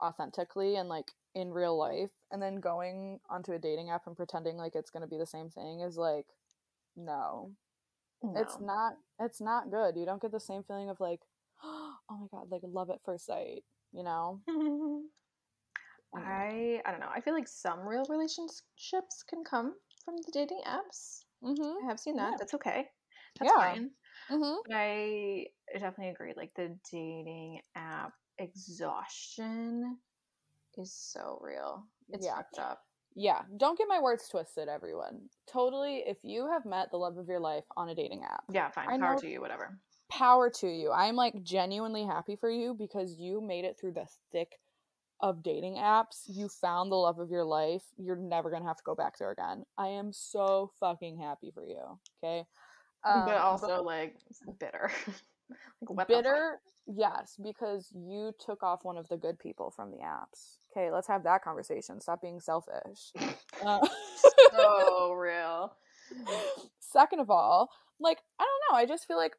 [0.02, 4.56] authentically and like in real life and then going onto a dating app and pretending
[4.56, 6.26] like it's going to be the same thing is like
[6.96, 7.50] no.
[8.36, 9.96] It's not it's not good.
[9.96, 11.20] You don't get the same feeling of like
[11.62, 14.40] oh my god, like love at first sight, you know?
[16.16, 17.10] I I don't know.
[17.12, 19.74] I feel like some real relationships can come
[20.04, 21.24] from the dating apps.
[21.42, 21.82] Mhm.
[21.82, 22.32] I have seen that.
[22.32, 22.36] Yeah.
[22.38, 22.88] That's okay.
[23.38, 23.58] That's Yeah.
[23.58, 23.90] fine.
[24.30, 24.56] Mhm.
[24.66, 26.34] But I definitely agree.
[26.36, 29.98] Like the dating app exhaustion
[30.76, 31.86] is so real.
[32.08, 32.36] It's Yeah.
[32.36, 32.86] fucked up.
[33.16, 35.30] Yeah, don't get my words twisted everyone.
[35.46, 38.70] Totally if you have met the love of your life on a dating app, Yeah,
[38.70, 38.88] fine.
[38.88, 39.78] I Power know- to you, whatever.
[40.08, 40.90] power to you.
[40.92, 44.60] I'm like genuinely happy for you because you made it through the thick
[45.20, 46.24] of dating apps.
[46.26, 47.84] You found the love of your life.
[47.96, 49.64] You're never going to have to go back there again.
[49.78, 51.98] I am so fucking happy for you.
[52.22, 52.46] Okay?
[53.04, 54.16] Um, but also like
[54.58, 54.90] bitter.
[55.82, 56.24] Like what the fuck?
[56.24, 60.56] Bitter, yes, because you took off one of the good people from the apps.
[60.74, 62.00] Okay, let's have that conversation.
[62.00, 63.12] Stop being selfish.
[63.62, 63.86] Uh,
[64.52, 65.76] so real.
[66.80, 67.68] second of all,
[68.00, 69.36] like I don't know, I just feel like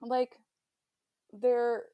[0.00, 0.36] like
[1.32, 1.84] there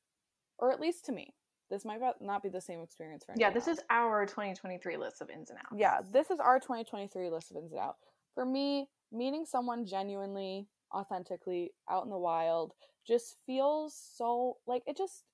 [0.58, 1.32] or at least to me,
[1.70, 3.40] this might not- not be the same experience for anyone.
[3.50, 3.78] Yeah, this else.
[3.78, 5.74] is our 2023 list of ins and outs.
[5.76, 8.02] yeah, this is our 2023 list of ins and outs.
[8.34, 12.72] For me, meeting someone genuinely, authentically, out in the wild,
[13.06, 15.24] just feels so like it just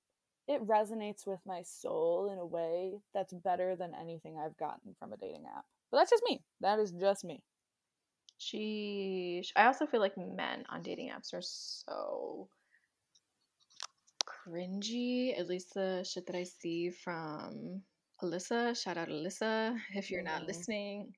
[0.47, 5.11] it resonates with my soul in a way that's better than anything I've gotten from
[5.11, 5.65] a dating app.
[5.91, 6.43] But that's just me.
[6.61, 7.41] That is just me.
[8.37, 9.43] She.
[9.55, 12.49] I also feel like men on dating apps are so
[14.27, 15.37] cringy.
[15.39, 17.81] At least the shit that I see from
[18.21, 18.81] Alyssa.
[18.81, 19.77] Shout out Alyssa.
[19.95, 20.47] If you're not Mhm.
[20.47, 21.15] listening,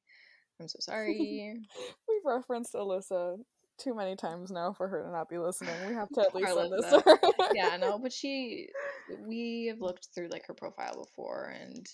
[0.60, 1.62] I'm so sorry.
[2.08, 3.38] We've referenced Alyssa
[3.78, 5.76] too many times now for her to not be listening.
[5.88, 7.04] We have to at least send this Alyssa.
[7.04, 7.20] to her.
[7.54, 8.70] yeah, no, but she.
[9.20, 11.86] We have looked through like her profile before, and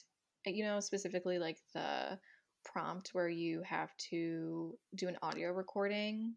[0.47, 2.17] uh, you know specifically like the
[2.63, 6.33] prompt where you have to do an audio recording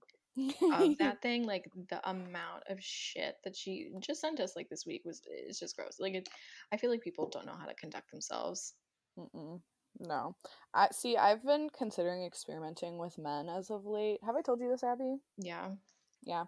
[0.72, 4.84] of that thing like the amount of shit that she just sent us like this
[4.86, 6.28] week was it's just gross like it
[6.72, 8.74] i feel like people don't know how to conduct themselves
[9.18, 9.60] Mm-mm.
[9.98, 10.36] No.
[10.74, 14.18] I see I've been considering experimenting with men as of late.
[14.24, 15.16] Have I told you this, Abby?
[15.38, 15.70] yeah
[16.24, 16.44] Yeah.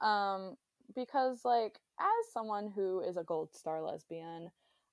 [0.00, 0.56] Um
[0.94, 4.50] because like as someone who is a gold star lesbian,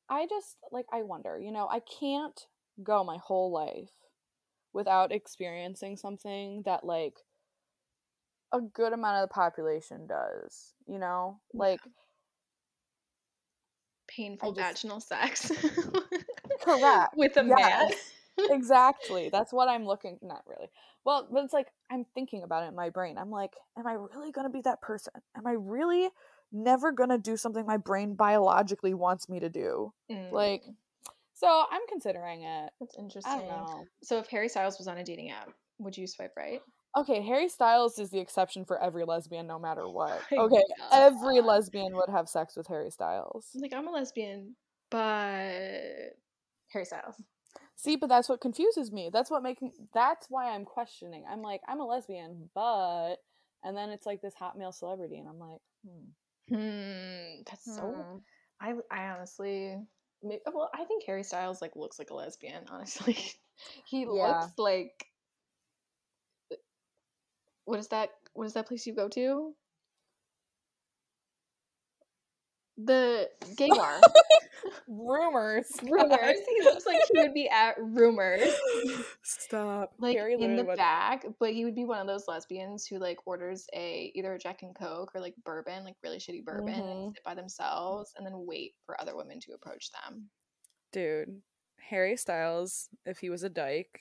[0.09, 2.39] I just like I wonder, you know, I can't
[2.83, 3.91] go my whole life
[4.73, 7.15] without experiencing something that like
[8.51, 11.39] a good amount of the population does, you know?
[11.53, 11.81] Like
[14.07, 15.51] painful just- vaginal sex
[16.77, 17.13] Correct.
[17.15, 18.11] with a Yes.
[18.37, 19.29] exactly.
[19.31, 20.69] That's what I'm looking not really.
[21.05, 23.17] Well, but it's like I'm thinking about it in my brain.
[23.17, 25.13] I'm like, am I really going to be that person?
[25.35, 26.09] Am I really
[26.51, 29.93] never going to do something my brain biologically wants me to do?
[30.09, 30.73] man Like mm.
[31.33, 32.71] so I'm considering it.
[32.79, 33.51] that's interesting
[34.01, 36.61] so if harry styles was on a dating app would you swipe right
[36.97, 40.21] Okay, Harry Styles is the exception for every lesbian no matter what.
[40.31, 43.49] Okay, every lesbian would have sex with Harry Styles.
[43.55, 44.55] like i'm a lesbian
[44.89, 46.15] but
[46.69, 47.15] harry styles
[47.75, 49.09] See, but that's what confuses me.
[49.11, 51.23] That's what making that's why I'm questioning.
[51.29, 53.15] I'm like, I'm a lesbian, but
[53.63, 56.55] and then it's like this hot male celebrity and I'm like, hmm.
[56.55, 58.17] hmm that's so hmm.
[58.59, 59.77] I I honestly,
[60.21, 62.65] well, I think Harry Styles like looks like a lesbian.
[62.69, 63.17] Honestly,
[63.85, 64.41] he Yeah.
[64.41, 65.05] looks like.
[67.63, 68.09] What is that?
[68.33, 69.55] What is that place you go to?
[72.83, 73.99] The gay bar.
[74.87, 75.67] rumors.
[75.83, 76.37] Rumors.
[76.47, 78.51] He looks like he would be at Rumors,
[79.23, 79.93] Stop.
[79.99, 81.25] like Harry in the literally back.
[81.39, 84.63] But he would be one of those lesbians who like orders a either a Jack
[84.63, 86.91] and Coke or like bourbon, like really shitty bourbon, Mhm.
[86.91, 90.29] and sit by themselves, and then wait for other women to approach them.
[90.91, 91.41] Dude,
[91.79, 93.99] Harry Styles, if he was a dyke,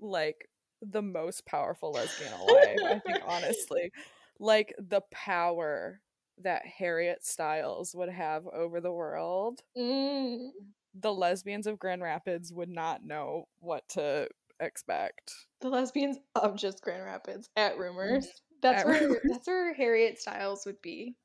[0.00, 0.48] like
[0.82, 3.92] the most powerful lesbian alive, I think honestly.
[4.38, 6.00] Like the power
[6.42, 10.50] that Harriet Styles would have over the world, Mm.
[10.94, 14.28] the lesbians of Grand Rapids would not know what to
[14.60, 15.32] expect.
[15.60, 18.26] the lesbians of just Grand Rapids at Rumors.
[18.62, 19.22] That's At where Rumors.
[19.24, 21.16] that's where Harriet Styles would be.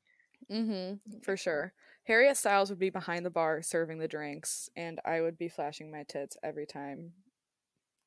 [0.50, 1.20] Mm-hmm.
[1.22, 1.72] For sure.
[2.04, 5.90] Harriet Styles would be behind the bar serving the drinks, and I would be flashing
[5.90, 7.12] my tits every time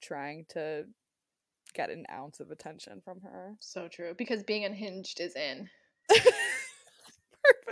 [0.01, 0.85] trying to
[1.73, 3.55] get an ounce of attention from her.
[3.59, 5.69] So true because being unhinged is in.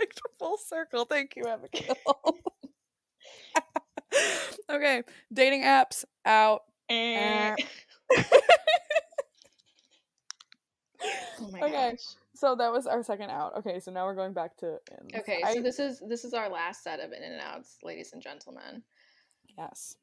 [0.08, 1.04] Perfect full circle.
[1.04, 1.94] Thank you, Abigail.
[4.70, 5.02] okay,
[5.32, 6.62] dating apps out.
[6.88, 7.54] Eh.
[11.40, 11.98] oh my Okay, gosh.
[12.34, 13.56] so that was our second out.
[13.58, 15.14] Okay, so now we're going back to ins.
[15.20, 18.12] Okay, I- so this is this is our last set of in and outs, ladies
[18.12, 18.82] and gentlemen.
[19.56, 19.96] yes.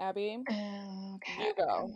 [0.00, 1.16] Abby, Okay.
[1.40, 1.90] you go.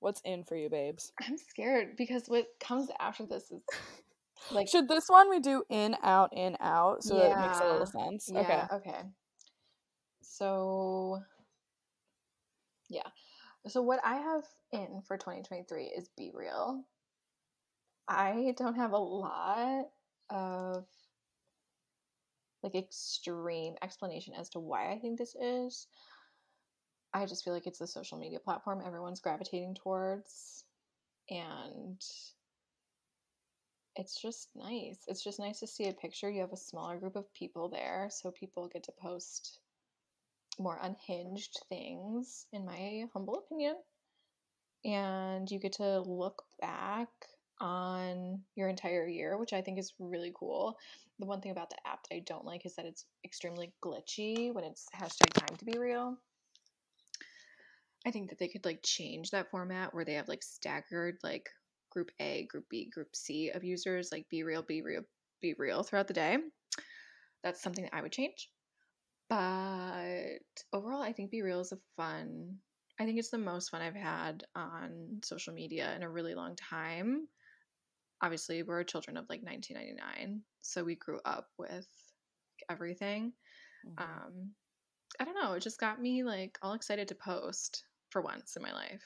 [0.00, 1.12] What's in for you, babes?
[1.22, 3.62] I'm scared because what comes after this is
[4.50, 7.64] like Should this one we do in, out, in, out so that it makes a
[7.64, 7.72] Yeah.
[7.72, 8.30] little sense?
[8.32, 8.76] Yeah, Okay.
[8.76, 9.00] okay.
[10.22, 11.22] So
[12.88, 13.08] yeah.
[13.68, 16.84] So what I have in for 2023 is be real.
[18.08, 19.86] I don't have a lot
[20.30, 20.86] of
[22.62, 25.86] like extreme explanation as to why I think this is.
[27.12, 30.64] I just feel like it's the social media platform everyone's gravitating towards
[31.30, 32.00] and
[33.96, 34.98] it's just nice.
[35.08, 36.30] It's just nice to see a picture.
[36.30, 39.58] You have a smaller group of people there, so people get to post
[40.58, 43.76] more unhinged things, in my humble opinion.
[44.84, 47.08] And you get to look back
[47.60, 50.78] on your entire year, which I think is really cool.
[51.18, 54.52] The one thing about the app that I don't like is that it's extremely glitchy
[54.52, 56.18] when it's hashtag time to be real.
[58.06, 61.48] I think that they could like change that format where they have like staggered like
[61.96, 65.02] group A, group B, group C of users, like be real, be real,
[65.40, 66.38] be real throughout the day.
[67.42, 68.50] That's something that I would change.
[69.28, 70.40] But
[70.72, 72.58] overall, I think Be Real is a fun.
[73.00, 76.56] I think it's the most fun I've had on social media in a really long
[76.56, 77.28] time.
[78.22, 81.88] Obviously, we're children of like 1999, so we grew up with
[82.70, 83.34] everything.
[83.82, 83.96] Mhm.
[83.98, 84.54] Um,
[85.20, 85.54] I don't know.
[85.54, 89.04] It just got me like all excited to post for once in my life,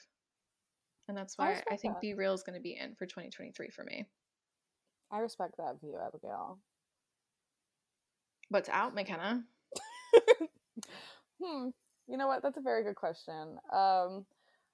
[1.10, 2.00] and that's why I, respect think that.
[2.00, 4.06] Be Real is going to be in for 2023 for me.
[5.10, 6.60] I respect that view, Abigail.
[8.48, 9.42] What's out, McKenna?
[11.42, 11.68] hmm.
[12.06, 12.42] You know what?
[12.42, 13.58] That's a very good question.
[13.72, 14.24] Um,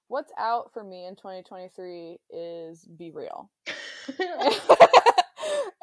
[0.08, 3.50] what's out for me in 2023 is be real.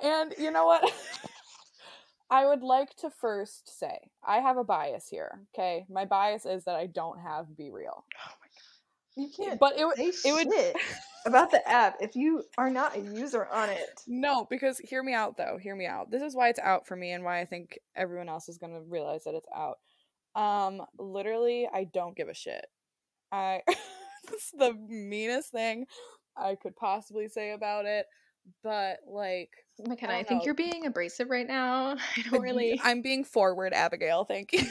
[0.04, 0.84] and you know what?
[2.30, 5.39] I would like to first say I have a bias here.
[5.56, 8.06] Okay, my bias is that I don't have be real.
[9.16, 10.47] You can't But it would it would
[11.26, 14.01] about the app if you are not a user on it.
[14.07, 15.57] no because hear me out though.
[15.61, 16.11] Hear me out.
[16.11, 18.82] This is why it's out for me and why I think everyone else is gonna
[18.82, 19.78] realize that it's out.
[20.36, 22.66] Um, literally, I don't give a shit.
[23.32, 23.61] I
[24.34, 25.86] it's the meanest thing
[26.36, 28.05] I could possibly say about it.
[28.64, 30.45] But like McKenna, I I, think know.
[30.45, 31.95] you're being abrasive right now.
[32.18, 32.80] I don't really.
[32.84, 34.26] I'm being forward, Abigail.
[34.26, 34.61] Thank you.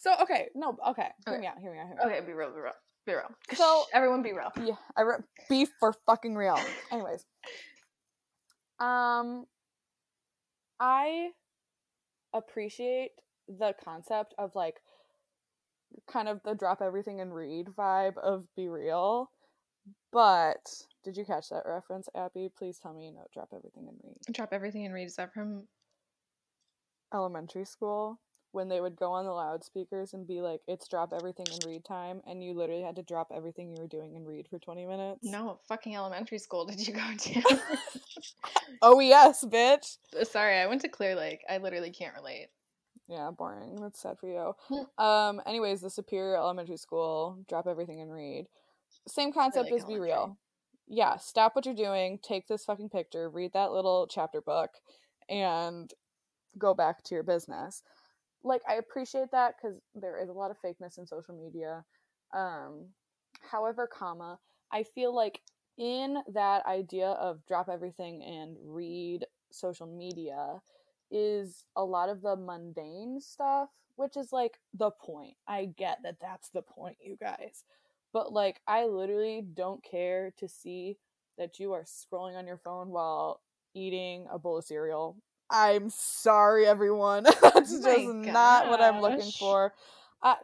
[0.00, 1.08] So okay, no, okay.
[1.26, 1.40] Hear Okay.
[1.42, 1.58] me out.
[1.60, 1.86] Hear me out.
[1.86, 2.06] Hear me out.
[2.10, 2.72] Okay, be real, be real,
[3.06, 3.30] be real.
[3.54, 4.50] So- everyone, be real.
[4.64, 6.58] Yeah, I wrote beef for fucking real.
[6.90, 7.24] Anyways,
[8.78, 9.44] um,
[10.80, 11.30] I
[12.32, 13.10] appreciate
[13.46, 14.76] the concept of like
[16.10, 19.30] kind of the drop everything and read vibe of be real,
[20.12, 20.64] but
[21.04, 22.48] did you catch that reference, Abby?
[22.56, 24.34] Please tell me you know drop everything and read.
[24.34, 25.04] Drop everything and read.
[25.06, 25.66] Is that from?
[27.12, 28.20] elementary school
[28.52, 31.84] when they would go on the loudspeakers and be like, "It's drop everything and read
[31.84, 34.86] time," and you literally had to drop everything you were doing and read for twenty
[34.86, 35.20] minutes.
[35.22, 37.60] No, fucking elementary school did you go to?
[38.82, 39.98] Oh yes, bitch.
[40.22, 41.42] Sorry, I went to Clear Lake.
[41.50, 42.48] I literally can't relate.
[43.08, 43.76] Yeah, boring.
[43.80, 44.84] That's sad for you.
[44.96, 45.42] Um.
[45.44, 48.46] Anyways, the Superior Elementary School, drop everything and read.
[49.08, 50.38] Same concept like as be real.
[50.86, 54.70] Yeah, stop what you're doing, take this fucking picture, read that little chapter book,
[55.28, 55.92] and
[56.58, 57.82] go back to your business.
[58.42, 61.84] Like I appreciate that because there is a lot of fakeness in social media.
[62.34, 62.86] Um,
[63.42, 64.38] however, comma,
[64.72, 65.40] I feel like
[65.76, 70.60] in that idea of drop everything and read social media
[71.10, 75.34] is a lot of the mundane stuff, which is like the point.
[75.48, 77.64] I get that that's the point, you guys.
[78.12, 80.98] But like, I literally don't care to see
[81.38, 83.40] that you are scrolling on your phone while
[83.74, 85.16] eating a bowl of cereal.
[85.50, 87.24] I'm sorry, everyone.
[87.42, 89.74] that's Oh just not what I'm looking for.
[90.22, 90.36] I,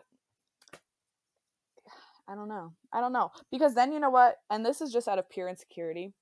[2.28, 2.72] I don't know.
[2.92, 3.30] I don't know.
[3.50, 4.36] Because then you know what?
[4.50, 6.12] And this is just out of pure insecurity.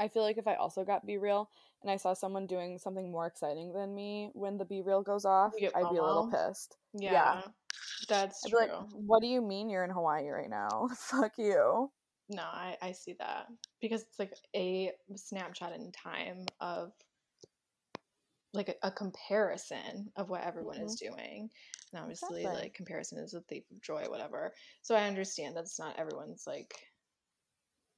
[0.00, 1.48] I feel like if I also got Be Real
[1.82, 5.24] and I saw someone doing something more exciting than me when the Be Real goes
[5.24, 6.48] off, I'd be a little FOMO?
[6.48, 6.76] pissed.
[6.94, 7.42] Yeah,
[8.08, 8.60] that's I'd be true.
[8.60, 10.88] like, what do you mean you're in Hawaii right now?
[10.96, 11.90] Fuck you.
[12.28, 13.46] No, I, I see that
[13.80, 16.92] because it's like a snapshot in time of
[18.52, 21.50] like a, a comparison of what everyone is doing.
[21.92, 22.62] And obviously, Exactly.
[22.62, 24.52] like comparison is a thief of joy, whatever.
[24.82, 26.74] So I understand that's not everyone's like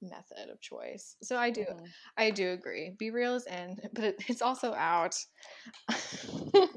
[0.02, 1.16] method of choice.
[1.22, 1.88] So I do, Mhm.
[2.16, 2.90] I do agree.
[2.98, 5.16] Be real is in, but it, it's also out.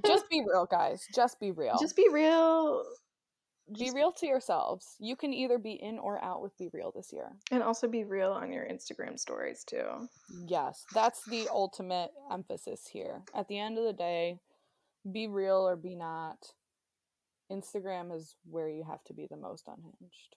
[0.06, 1.06] Just be real, guys.
[1.14, 1.78] Just be real.
[1.80, 2.84] just be real.
[3.78, 4.96] Be real to yourselves.
[5.00, 7.32] You can either be in or out with Be Real this year.
[7.52, 10.08] And also be real on your Instagram stories too.
[10.46, 13.22] Yes, that's the ultimate emphasis here.
[13.36, 14.40] At the end of the day,
[15.12, 16.54] be real or be not.
[17.52, 20.36] Instagram is where you have to be the most unhinged.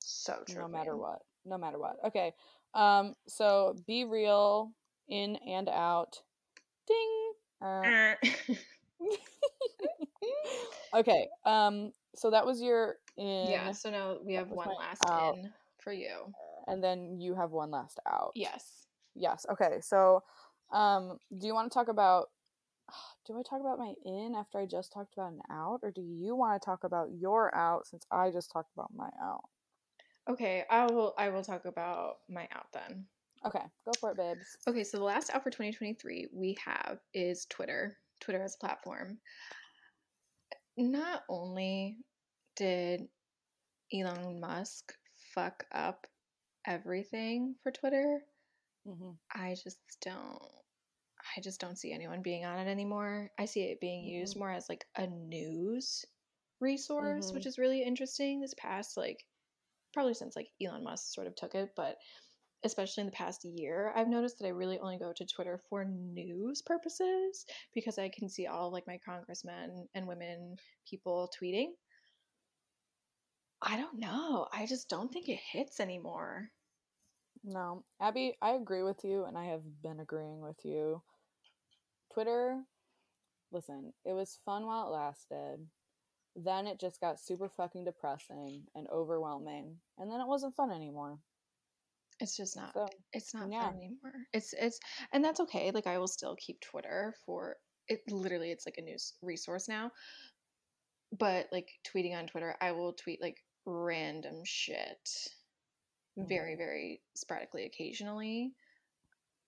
[0.00, 0.62] So true.
[0.62, 1.20] no matter what.
[1.44, 1.96] No matter what.
[2.06, 2.32] Okay.
[2.74, 4.72] Um so be real
[5.08, 6.20] in and out.
[6.86, 7.32] Ding.
[7.62, 8.14] Uh,
[10.94, 11.28] okay.
[11.44, 15.36] Um so that was your in yeah, so now we have one last out.
[15.36, 16.32] in for you.
[16.66, 18.32] and then you have one last out.
[18.34, 18.86] Yes.
[19.14, 19.46] Yes.
[19.50, 19.78] Okay.
[19.80, 20.22] So,
[20.72, 22.28] um, do you want to talk about?
[23.26, 26.00] Do I talk about my in after I just talked about an out, or do
[26.00, 29.42] you want to talk about your out since I just talked about my out?
[30.28, 33.06] Okay, I will I will talk about my out then.
[33.44, 34.56] Okay, go for it, babes.
[34.68, 37.96] Okay, so the last out for 2023 we have is Twitter.
[38.20, 39.18] Twitter as a platform.
[40.78, 41.98] Not only
[42.56, 43.08] did
[43.92, 44.94] Elon Musk
[45.34, 46.06] fuck up
[46.66, 48.24] everything for Twitter.
[48.84, 50.42] hmm I just don't
[51.36, 53.30] I just don't see anyone being on it anymore.
[53.38, 54.40] I see it being used Mhm.
[54.40, 56.04] more as like a news
[56.60, 57.34] resource, Mhm.
[57.34, 59.26] which is really interesting this past like
[59.92, 61.98] probably since like Elon Musk sort of took it, but
[62.66, 65.84] especially in the past year, I've noticed that I really only go to Twitter for
[65.84, 70.56] news purposes because I can see all like my congressmen and women
[70.88, 71.68] people tweeting.
[73.62, 74.46] I don't know.
[74.52, 76.50] I just don't think it hits anymore.
[77.42, 81.02] No, Abby, I agree with you, and I have been agreeing with you.
[82.12, 82.60] Twitter,
[83.52, 85.66] listen, it was fun while it lasted.
[86.34, 91.18] Then it just got super fucking depressing and overwhelming, and then it wasn't fun anymore.
[92.20, 93.60] It's just not So, it's not yeah.
[93.60, 94.26] fun anymore.
[94.32, 94.78] It's it's
[95.12, 95.70] and that's okay.
[95.70, 97.56] Like I will still keep Twitter for
[97.88, 99.92] it literally it's like a news resource now.
[101.10, 105.26] But like tweeting on Twitter, I will tweet like random shit
[106.18, 106.56] very Mhm.
[106.56, 108.54] very sporadically occasionally.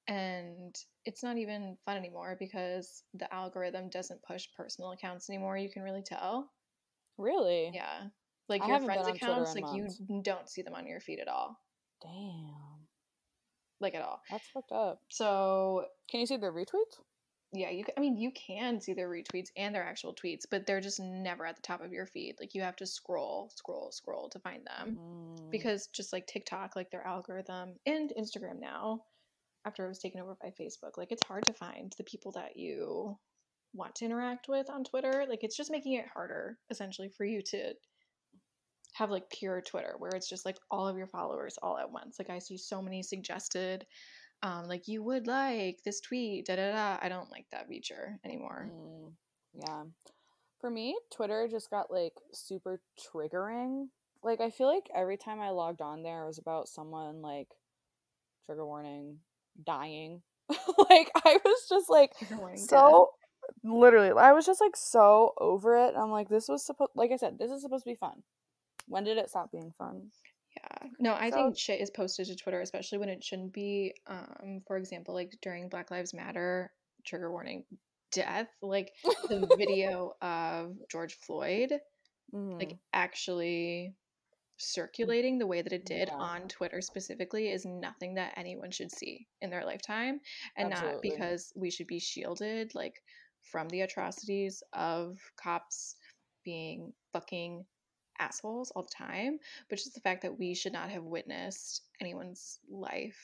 [0.08, 5.56] And it's not even fun anymore because the algorithm doesn't push personal accounts anymore.
[5.56, 6.52] You can really tell.
[7.18, 7.68] really?
[7.72, 8.08] Yeah.
[8.48, 9.88] Like I your friends' accounts, like you
[10.22, 11.60] don't see them on your feed at all.
[12.02, 12.88] Damn.
[13.80, 14.22] Like at all.
[14.30, 15.00] That's fucked up.
[15.10, 17.00] So Can you see their retweets?
[17.52, 17.84] yeah, you.
[17.84, 21.00] ca- I mean, you can see their retweets and their actual tweets, but they're just
[21.00, 22.36] never at the top of your feed.
[22.40, 26.76] Like you have to scroll, scroll, scroll to find them Mm, because just like TikTok,
[26.76, 29.04] like their algorithm and Instagram now,
[29.64, 32.56] after it was taken over by Facebook, like it's hard to find the people that
[32.56, 33.18] you
[33.72, 35.26] want to interact with on Twitter.
[35.28, 37.74] Like it's just making it harder, essentially, for you to
[38.98, 42.18] have like pure Twitter where it's just like all of your followers all at once.
[42.18, 43.86] Like I see so many suggested
[44.42, 46.98] um like you would like this tweet da da da.
[47.00, 48.70] I don't like that feature anymore.
[48.72, 49.12] mm,
[49.54, 49.84] yeah.
[50.60, 53.86] For me, Twitter just got like super triggering.
[54.24, 57.48] Like I feel like every time I logged on there it was about someone like
[58.46, 59.18] trigger warning
[59.64, 60.22] dying.
[60.48, 62.68] like I was just like warning, death.
[62.68, 63.10] so
[63.62, 65.94] literally I was just like so over it.
[65.96, 68.24] I'm like this was supposed like I said this is supposed to be fun.
[68.88, 70.10] When did it stop being fun?
[70.56, 70.88] Yeah.
[70.98, 73.94] No, I So- think shit is posted to Twitter, especially when it shouldn't be.
[74.06, 76.72] Um, for example, like during Black Lives Matter,
[77.04, 77.64] trigger warning,
[78.10, 78.48] death.
[78.62, 78.92] Like
[79.28, 81.72] the video of George Floyd,
[82.32, 82.78] like Mhm.
[82.92, 83.94] actually
[84.60, 86.14] circulating the way that it did Yeah.
[86.16, 90.20] on Twitter specifically is nothing that anyone should see in their lifetime,
[90.56, 93.00] and not because we should be shielded like
[93.42, 95.96] from the atrocities of cops
[96.42, 97.64] being fucking
[98.18, 99.38] assholes all the time,
[99.68, 103.18] but just the fact that we should not have witnessed anyone's life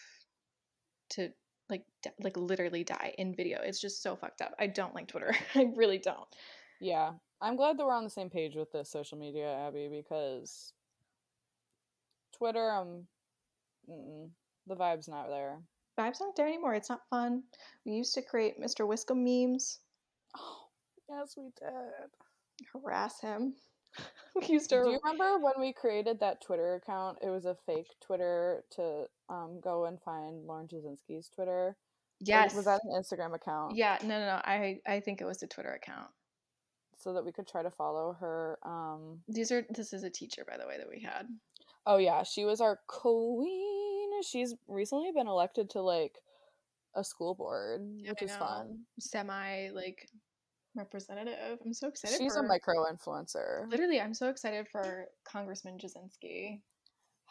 [1.10, 1.30] to
[1.70, 1.84] like
[2.20, 3.58] like literally die in video.
[3.62, 4.54] It's just so fucked up.
[4.58, 5.34] I don't like Twitter.
[5.54, 6.28] I really don't.
[6.80, 7.12] Yeah.
[7.40, 10.72] I'm glad that we're on the same page with this social media, Abby, because
[12.36, 13.02] Twitter, um,
[13.86, 15.58] the vibe's not there.
[15.98, 16.74] Vibes aren't there anymore.
[16.74, 17.42] It's not fun.
[17.84, 18.86] We used to create Mr.
[18.88, 19.80] Whiskum memes,
[20.36, 20.66] Oh,
[21.08, 22.10] yes, we did.
[22.72, 23.54] harass him.
[24.34, 27.18] We used to Do you remember when we created that Twitter account?
[27.22, 31.50] It was a fake Twitter to um go and find Lauren Jasinski's Twitter.
[31.52, 31.76] Or
[32.20, 32.54] Yes.
[32.54, 33.76] Was that an Instagram account?
[33.76, 34.40] Yeah, no, no, no.
[34.44, 36.08] I I think it was a Twitter account.
[36.96, 38.58] So that we could try to follow her.
[38.64, 39.20] Um.
[39.28, 41.26] These are this is a teacher, by the way, that we had.
[41.86, 44.22] Oh yeah, she was our queen.
[44.22, 46.18] She's recently been elected to like
[46.96, 48.38] a school board, Yeah, which I is know.
[48.38, 48.78] fun.
[49.00, 50.08] Semi like
[50.74, 51.58] representative.
[51.64, 52.18] I'm so excited.
[52.18, 53.70] She's for a micro influencer.
[53.70, 56.60] Literally, I'm so excited for Congressman Jasinski.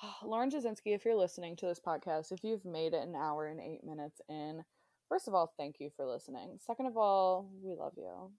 [0.24, 3.60] Lauren Jasinski, if you're listening to this podcast, if you've made it an hour and
[3.60, 4.64] eight minutes in,
[5.10, 6.58] first of all, thank you for listening.
[6.66, 8.32] Second of all, we love you.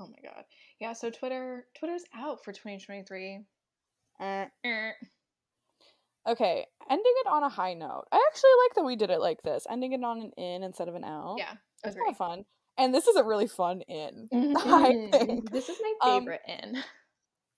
[0.00, 0.44] Oh my god.
[0.80, 3.40] Yeah, so Twitter Twitter's out for 2023.
[4.20, 4.44] Eh.
[4.64, 4.90] Eh.
[6.26, 8.04] Okay, ending it on a high note.
[8.10, 10.88] I actually like that we did it like this, ending it on an in instead
[10.88, 11.36] of an out.
[11.38, 11.52] Yeah,
[11.84, 12.44] it's kind of fun.
[12.78, 14.30] And this is a really fun in.
[14.54, 15.10] I Mhm.
[15.10, 15.50] think.
[15.52, 16.82] This is my Um, favorite in.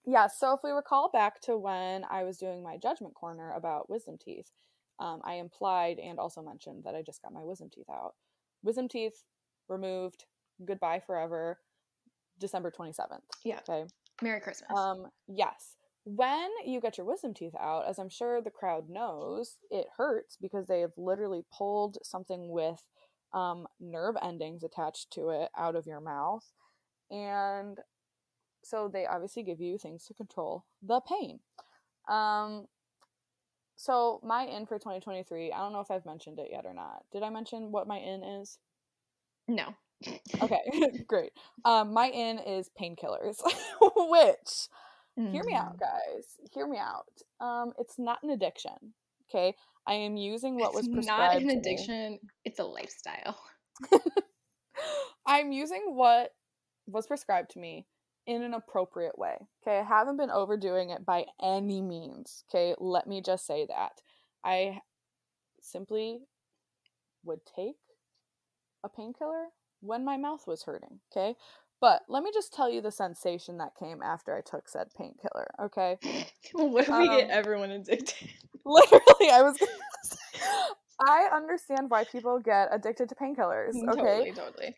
[0.05, 3.91] Yeah, so if we recall back to when I was doing my judgment corner about
[3.91, 4.51] wisdom teeth,
[5.01, 8.15] um, I implied and also mentioned that I just got my wisdom teeth out.
[8.63, 9.25] Wisdom teeth
[9.69, 10.25] removed,
[10.65, 11.59] goodbye forever,
[12.39, 13.25] December 27th.
[13.45, 13.61] Yeah.
[13.69, 13.85] Okay.
[14.23, 14.71] Merry Christmas.
[14.77, 15.77] Um, yes.
[16.05, 20.37] When you get your wisdom teeth out, as I'm sure the crowd knows, it hurts
[20.41, 22.81] because they have literally pulled something with
[23.33, 26.45] um, nerve endings attached to it out of your mouth.
[27.11, 27.79] And
[28.65, 31.41] so they obviously give you things to control the pain.
[32.09, 32.67] Um,
[33.77, 37.05] so my in for 2023, I don't know if I've mentioned it yet or not.
[37.13, 38.59] Did I mention what my in is?
[39.49, 39.75] no.
[40.43, 40.61] Okay,
[41.07, 41.33] great.
[41.65, 43.39] Um, my in is painkillers,
[43.97, 44.69] which
[45.31, 45.59] hear me Mm.
[45.59, 47.07] out guys hear me out
[47.41, 48.95] um it's not an addiction
[49.31, 49.55] Okay,
[49.87, 51.35] I am using what was it's prescribed.
[51.35, 51.55] not an me.
[51.55, 53.39] addiction, it's a lifestyle.
[55.27, 56.31] I'm using what
[56.87, 57.87] was prescribed to me
[58.27, 59.37] in an appropriate way.
[59.63, 62.45] Okay, I haven't been overdoing it by any means.
[62.51, 63.93] Okay, let me just say that.
[64.45, 64.81] I
[65.61, 66.21] simply
[67.25, 67.77] would take
[68.85, 69.47] a painkiller
[69.81, 71.01] when my mouth was hurting.
[71.13, 71.37] Okay,
[71.81, 75.49] but let me just tell you the sensation that came after I took said painkiller.
[75.63, 75.99] Okay,
[76.53, 78.29] what if we get Um, everyone addicted?
[78.65, 79.59] literally, I was
[81.07, 83.75] I understand why people get addicted to painkillers.
[83.75, 84.77] Okay, Totally, totally.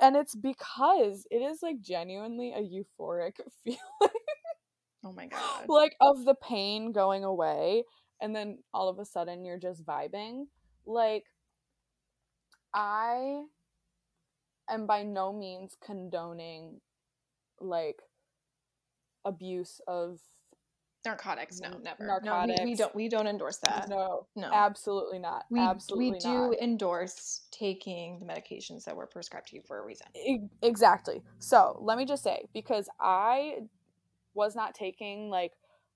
[0.00, 3.78] and it's because it is like genuinely a euphoric feeling
[5.04, 5.64] Oh my god.
[5.68, 7.84] like of the pain going away
[8.20, 10.44] and then all of a sudden you're just vibing
[10.84, 11.24] like
[12.74, 13.40] i
[14.70, 16.80] am by no means condoning
[17.60, 18.00] like
[19.24, 20.20] abuse of
[21.06, 22.20] Narcotics, no, never.
[22.22, 23.88] No, we, we don't we don't endorse that.
[23.88, 24.50] no No.
[24.52, 26.58] absolutely not We absolutely we do not.
[26.60, 30.08] endorse taking the medications that were prescribed to you for a reason.
[30.60, 31.22] Exactly.
[31.38, 33.60] So let me just say, because I
[34.34, 35.52] was not taking like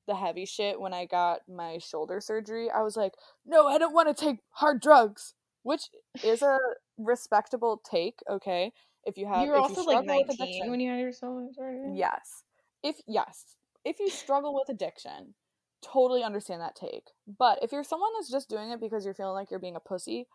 [0.07, 3.13] the heavy shit when I got my shoulder surgery, I was like,
[3.45, 5.35] no, I don't want to take hard drugs,
[5.65, 5.91] which
[6.23, 6.57] is a
[6.99, 8.21] respectable take.
[8.29, 8.73] Okay,
[9.05, 11.01] if you have, you were if also like struggle with 19 addiction- when you had
[11.01, 11.93] your shoulder surgery.
[11.95, 12.45] yes,
[12.83, 15.35] if yes, if you struggle with addiction,
[15.83, 17.11] totally understand that take.
[17.27, 19.81] But if you're someone that's just doing it because you're feeling like you're being a
[19.81, 20.27] pussy,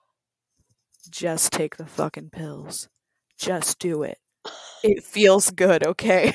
[1.10, 2.90] just take the fucking pills.
[3.38, 4.20] Just do it.
[4.84, 6.34] It feels good, okay?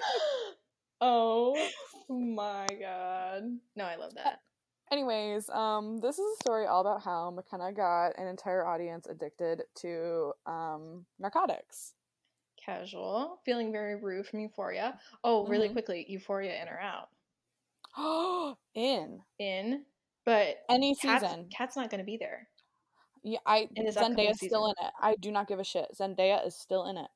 [1.00, 1.68] oh
[2.08, 3.58] my god.
[3.74, 4.40] No, I love uh, that.
[4.90, 9.62] Anyways, um, this is a story all about how McKenna got an entire audience addicted
[9.76, 11.94] to um narcotics.
[12.64, 13.40] Casual.
[13.44, 14.98] Feeling very rude from Euphoria.
[15.24, 15.72] Oh, really Mhm.
[15.72, 17.08] quickly, Euphoria in or out?
[17.96, 19.86] Oh, In In.
[20.24, 22.48] But any Kat's, season, Kat's not gonna be there.
[23.22, 24.92] yeah, I in upcoming Zendaya's still in it.
[25.00, 25.90] I do not give a shit.
[25.96, 27.10] Zendaya is still in it.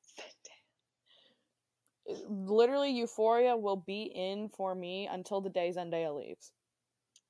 [2.27, 6.51] Literally, Euphoria will be in for me until the day Zendaya leaves,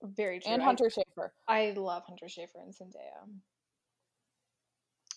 [0.04, 0.52] Very true.
[0.52, 1.30] and Hunter Schafer.
[1.48, 3.28] I love Hunter Schafer and Zendaya.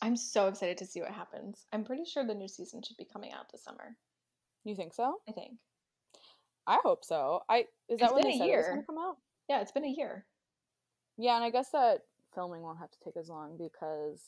[0.02, 1.64] I'm so excited to see what happens.
[1.72, 3.96] I'm pretty sure the new season should be coming out this summer.
[4.64, 5.16] You think so?
[5.28, 5.52] I think.
[6.66, 7.42] I hope so.
[7.48, 8.68] I is It's that when a said it year.
[8.70, 9.16] gonna come out?
[9.48, 10.26] Yeah, it's been a year.
[11.16, 12.00] Yeah, and I guess that
[12.34, 14.22] filming won't have to take as long because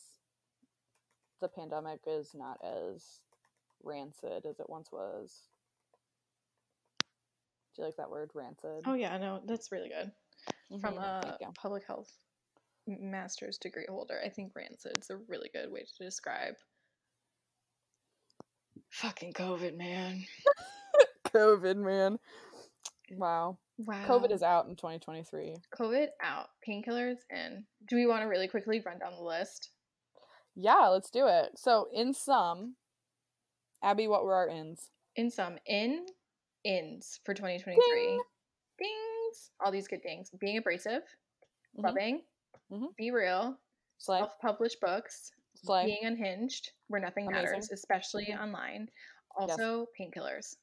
[1.40, 3.20] the pandemic is not as
[3.82, 5.42] rancid as it once was.
[7.74, 8.84] Do you like that word, rancid?
[8.86, 10.10] Oh yeah, no, that's really good.
[10.68, 12.12] From Mhm, a thank public health
[12.86, 16.54] master's degree holder, I think rancid's a really good way to describe.
[18.90, 20.24] Fucking COVID, man.
[21.28, 22.18] COVID, man.
[23.12, 23.58] Wow.
[23.78, 24.06] Wow.
[24.06, 25.56] COVID is out in 2023.
[25.78, 26.48] COVID out.
[26.66, 27.64] Painkillers in.
[27.88, 29.70] Do we want to really quickly run down the list?
[30.54, 31.50] Yeah, let's do it.
[31.56, 32.76] So, in sum,
[33.82, 34.90] Abby, what were our ins?
[35.16, 36.06] In sum, in
[36.64, 38.20] ins for 2023.
[39.36, 39.50] Dings.
[39.60, 40.30] All these good things.
[40.38, 41.02] Being abrasive,
[41.76, 41.82] Mhm.
[41.84, 42.26] loving,
[42.70, 42.96] Mhm.
[42.96, 43.58] be real,
[43.98, 45.84] Slay, self-published books, slay.
[45.86, 47.74] being unhinged, where nothing matters, Amazing.
[47.74, 48.90] especially online.
[49.36, 50.56] Also, painkillers.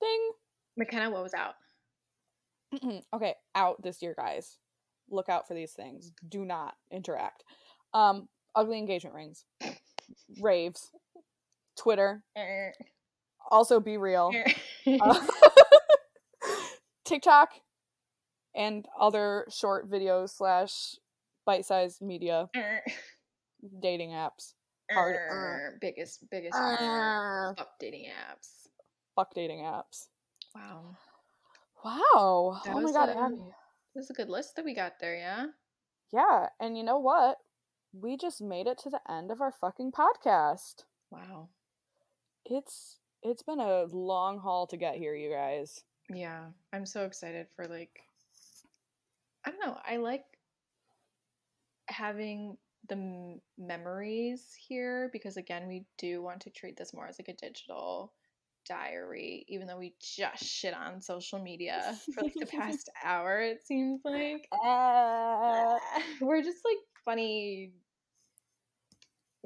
[0.00, 0.32] Ding.
[0.76, 1.56] McKenna, what was out?
[3.12, 4.58] okay, out this year, guys.
[5.10, 6.10] Look out for these things.
[6.26, 7.44] Do not interact.
[7.92, 9.44] Um, ugly engagement rings,
[10.40, 10.90] raves,
[11.76, 12.24] Twitter.
[12.36, 12.74] Er,
[13.50, 14.30] Also, be real.
[14.34, 14.46] er.
[14.86, 15.26] Uh,
[17.04, 17.60] TikTok
[18.54, 20.96] and other short videos slash
[21.46, 22.80] bite-sized media Er,
[23.80, 24.54] dating apps.
[24.90, 25.78] Hard- er.
[25.80, 28.68] biggest, biggest fuck dating apps.
[29.16, 30.08] Fuck dating apps.
[30.54, 30.96] Wow,
[31.84, 32.60] Wow.
[32.64, 33.36] That oh my god, Abby.
[33.94, 35.16] this is a good list that we got there.
[35.16, 35.46] Yeah.
[36.12, 37.38] Yeah, and you know what?
[37.94, 40.84] We just made it to the end of our fucking podcast.
[41.10, 41.48] Wow.
[42.44, 45.82] It's it's been a long haul to get here, you guys.
[46.10, 48.00] Yeah, I'm so excited for like
[49.44, 50.24] I don't know, I like
[51.88, 52.56] having
[52.88, 57.28] the m- memories here because again, we do want to treat this more as like
[57.28, 58.12] a digital
[58.64, 63.66] diary even though we just shit on social media for like the past hour it
[63.66, 64.46] seems like.
[64.52, 65.74] Uh,
[66.20, 67.72] we're just like funny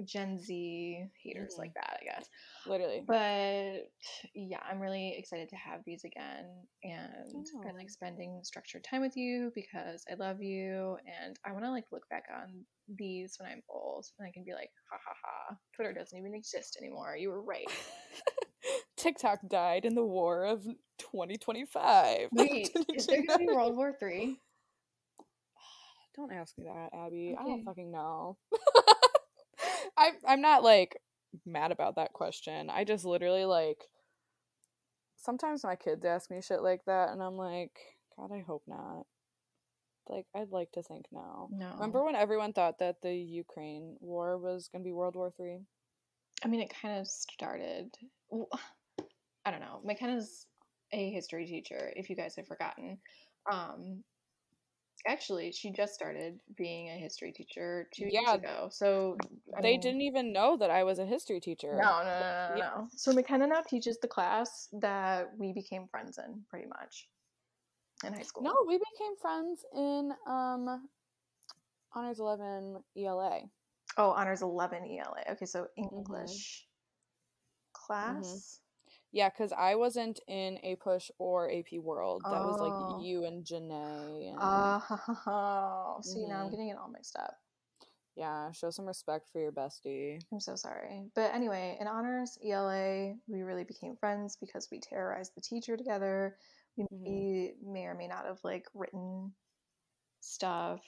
[0.05, 1.59] Gen Z haters Mhm.
[1.59, 2.29] like that, I guess.
[2.67, 3.01] literally.
[3.07, 3.91] But
[4.35, 6.67] yeah, I'm really excited to have these again.
[6.85, 7.75] And I Oh.
[7.75, 10.99] like spending structured time with you because I love you.
[11.25, 12.65] And I want to like look back on
[12.97, 16.35] these when I'm old and I can be like, ha ha ha, Twitter doesn't even
[16.35, 17.17] exist anymore.
[17.17, 17.67] You were right.
[18.97, 20.65] TikTok died in the war of
[20.99, 22.29] 2025.
[22.33, 24.41] Wait, is there going to be World War Three?
[26.17, 27.37] Don't ask me that, Abby.
[27.39, 28.39] I don't fucking know.
[29.97, 31.01] I I'm not like
[31.45, 32.71] mad about that question.
[32.71, 33.79] I just literally like
[35.17, 37.73] sometimes my kids ask me shit like that and I'm like,
[38.17, 39.05] God, I hope not.
[40.09, 41.49] Like I'd like to think no.
[41.51, 41.73] No.
[41.75, 45.61] Remember when everyone thought that the Ukraine war was gonna be World War Three?
[46.45, 47.97] I mean, it kind of started.
[49.45, 49.81] I don't know.
[49.85, 50.47] McKenna's
[50.93, 52.99] a history teacher, if you guys have forgotten.
[53.51, 54.03] Um,
[55.07, 58.21] actually, she just started being a history teacher two Yeah.
[58.21, 58.69] years ago.
[58.71, 59.17] So
[59.57, 61.73] I They mean- didn't even know that I was a history teacher.
[61.75, 62.73] No, no, no, no, Yeah.
[62.77, 62.89] no.
[62.97, 67.09] So McKenna now teaches the class that we became friends in, pretty much,
[68.05, 68.43] in high school.
[68.43, 70.89] No, we became friends in um
[71.93, 73.51] Honors 11 ELA.
[73.97, 75.23] Oh, honors eleven ELA.
[75.31, 76.69] Okay, so English
[77.73, 78.61] class.
[79.13, 82.23] Yeah, because I wasn't in APUSH or AP World.
[82.31, 82.65] That was Oh.
[82.65, 84.29] like you and Janae.
[84.33, 84.41] And,
[85.27, 86.51] Oh, see, now I'm Mhm.
[86.51, 87.35] getting it all mixed up.
[88.17, 90.19] yeah, show some respect for your bestie.
[90.33, 91.11] I'm so sorry.
[91.15, 96.39] But anyway, in honors ELA, we really became friends because we terrorized the teacher together.
[96.77, 97.55] We Mhm.
[97.63, 99.35] may or may not have like written
[100.21, 100.83] stuff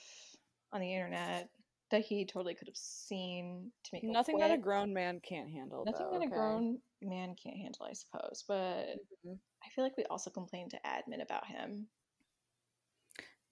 [0.73, 1.51] on the internet
[1.91, 5.85] that he totally could have seen to make Nothing that a grown man can't handle.
[5.85, 8.45] Nothing though, that a grown man can't handle, I suppose.
[8.47, 9.39] But Mhm.
[9.65, 11.89] I feel like we also complained to admin about him.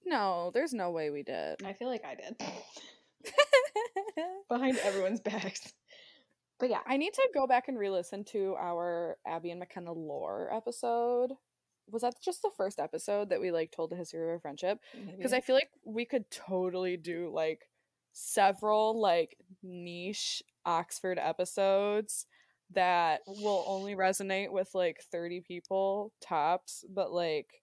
[0.05, 1.65] No, there's no way we did.
[1.65, 2.39] I feel like I did
[4.49, 5.73] behind everyone's backs.
[6.59, 10.51] But yeah, I need to go back and re-listen to our Abby and McKenna lore
[10.55, 11.33] episode.
[11.89, 14.79] Was that just the first episode that we like told the history of our friendship?
[15.17, 17.69] because I feel like we could totally do like
[18.19, 22.25] several like niche Oxford episodes
[22.73, 27.63] that will only resonate with like 30 people tops, but like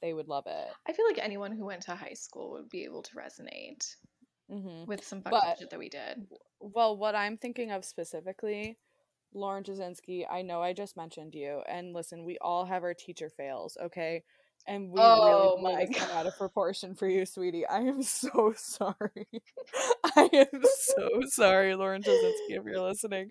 [0.00, 0.68] they would love it.
[0.88, 3.96] I feel like anyone who went to high school would be able to resonate
[4.48, 6.26] hmm with some But- shit that we did.
[6.60, 8.78] Well, what I'm thinking of specifically,
[9.34, 13.28] Lauren Jasinski, I know I just mentioned you, and listen, we all have our teacher
[13.28, 14.22] fails, okay?
[14.66, 17.66] And we Oh really my one out of proportion for you, sweetie.
[17.66, 19.28] I am so sorry.
[20.16, 23.30] I am so sorry, Lauren Jasinski, if you're listening.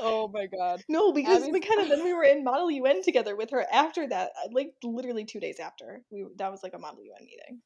[0.00, 0.82] Oh my god.
[0.88, 4.30] No, because Abby's- McKenna, then we were in Model UN together with her after that,
[4.44, 6.02] uh, like literally two days after.
[6.10, 7.62] We that was like a Model UN meeting.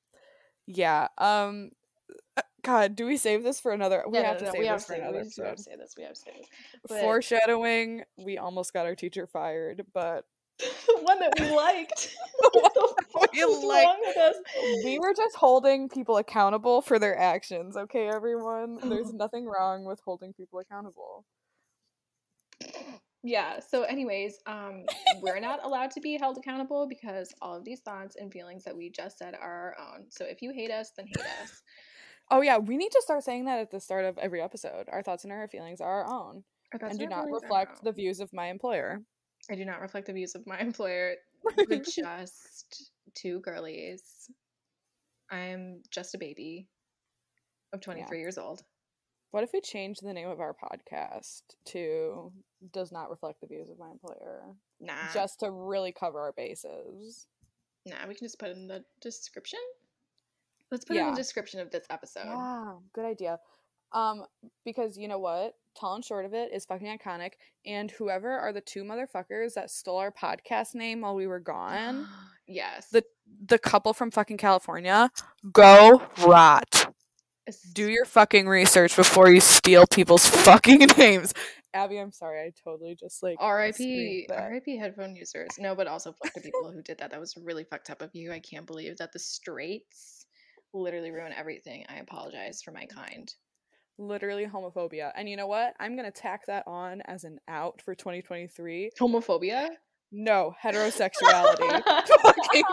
[0.67, 1.09] Yeah.
[1.19, 1.71] Um.
[2.39, 4.03] uh, God, do we save this for another?
[4.09, 5.77] We Yeah, have no, to no, save we this for another we have to say
[5.77, 5.95] this.
[5.99, 6.49] We have to say this.
[6.89, 8.05] But Foreshadowing.
[8.17, 10.25] We almost got our teacher fired, but
[10.59, 12.15] the one that we liked.
[12.55, 13.87] We the fuck is liked.
[13.87, 14.37] wrong with us?
[14.85, 18.79] we were just holding people accountable for their actions, okay, everyone?
[18.83, 21.25] There's nothing wrong with holding people accountable.
[23.23, 23.61] Yeah.
[23.61, 24.85] So, anyways, um,
[25.23, 28.77] we're not allowed to be held accountable because all of these thoughts and feelings that
[28.77, 30.07] we just said are our own.
[30.11, 31.63] So, if you hate us, then hate us.
[32.31, 34.89] Oh yeah, we need to start saying that at the start of every episode.
[34.91, 36.45] Our thoughts and our feelings are our own
[36.81, 39.03] and do not reflect the views of my employer.
[39.51, 41.15] I do not reflect the views of my employer.
[41.43, 44.03] We're just two girlies.
[45.31, 46.69] I'm just a baby
[47.73, 48.63] of 23 years old.
[49.31, 52.33] What if we change the name of our podcast to
[52.73, 54.45] does not reflect the views of my employer?
[54.81, 55.13] Nah.
[55.13, 57.27] Just to really cover our bases.
[57.85, 59.59] nah, we can just put it in the description.
[60.71, 62.27] Let's put it in the description of this episode.
[62.27, 63.41] Yeah, good idea.
[63.93, 64.25] Um,
[64.65, 65.55] because you know what?
[65.79, 67.33] Tall and short of it is fucking iconic.
[67.67, 72.07] And whoever are the two motherfuckers that stole our podcast name while we were gone,
[72.47, 72.89] yes.
[72.89, 73.05] the
[73.47, 75.11] the couple from fucking California,
[75.53, 76.87] go rot.
[77.75, 81.35] Do your fucking research before you steal people's fucking names.
[81.75, 82.41] Abby, I'm sorry.
[82.41, 84.29] I totally just like R.I.P.
[84.31, 84.79] R.I.P.
[84.79, 85.51] headphone users.
[85.59, 87.11] No, but also fuck the people who did that.
[87.11, 88.33] That was really fucked up of you.
[88.33, 90.27] I can't believe that the straights
[90.73, 91.85] literally ruin everything.
[91.89, 93.33] I apologize for my kind.
[93.99, 95.13] Literally homophobia.
[95.17, 95.75] And you know what?
[95.81, 98.91] I'm gonna tack that on as an out for 2023.
[98.99, 99.69] Homophobia?
[100.13, 101.83] No, heterosexuality.
[102.23, 102.65] fucking,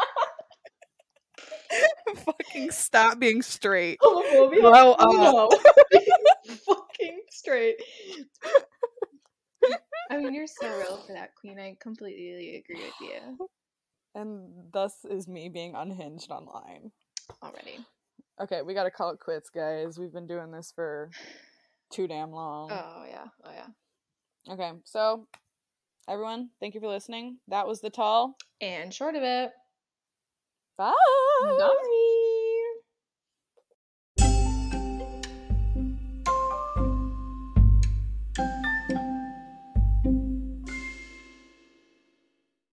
[2.18, 4.00] fucking stop being straight.
[4.02, 4.62] Homophobia?
[4.62, 5.00] Grow up.
[5.00, 5.50] No.
[6.66, 7.76] Fucking straight.
[10.10, 11.60] I mean, you're so real for that, Queen.
[11.60, 13.50] I completely agree with you
[14.16, 16.92] And thus is me being unhinged online.
[17.42, 17.80] already.
[18.42, 20.00] Okay, we gotta call it quits, guys.
[20.00, 21.12] We've been doing this for
[21.92, 22.72] too damn long.
[22.72, 23.26] Oh, yeah.
[23.44, 24.54] Oh, yeah.
[24.54, 25.28] Okay, so
[26.10, 27.38] everyone, thank you for listening.
[27.50, 28.36] That was the tall.
[28.60, 29.52] And short of it,
[30.76, 30.94] Bye.
[31.44, 32.18] bye.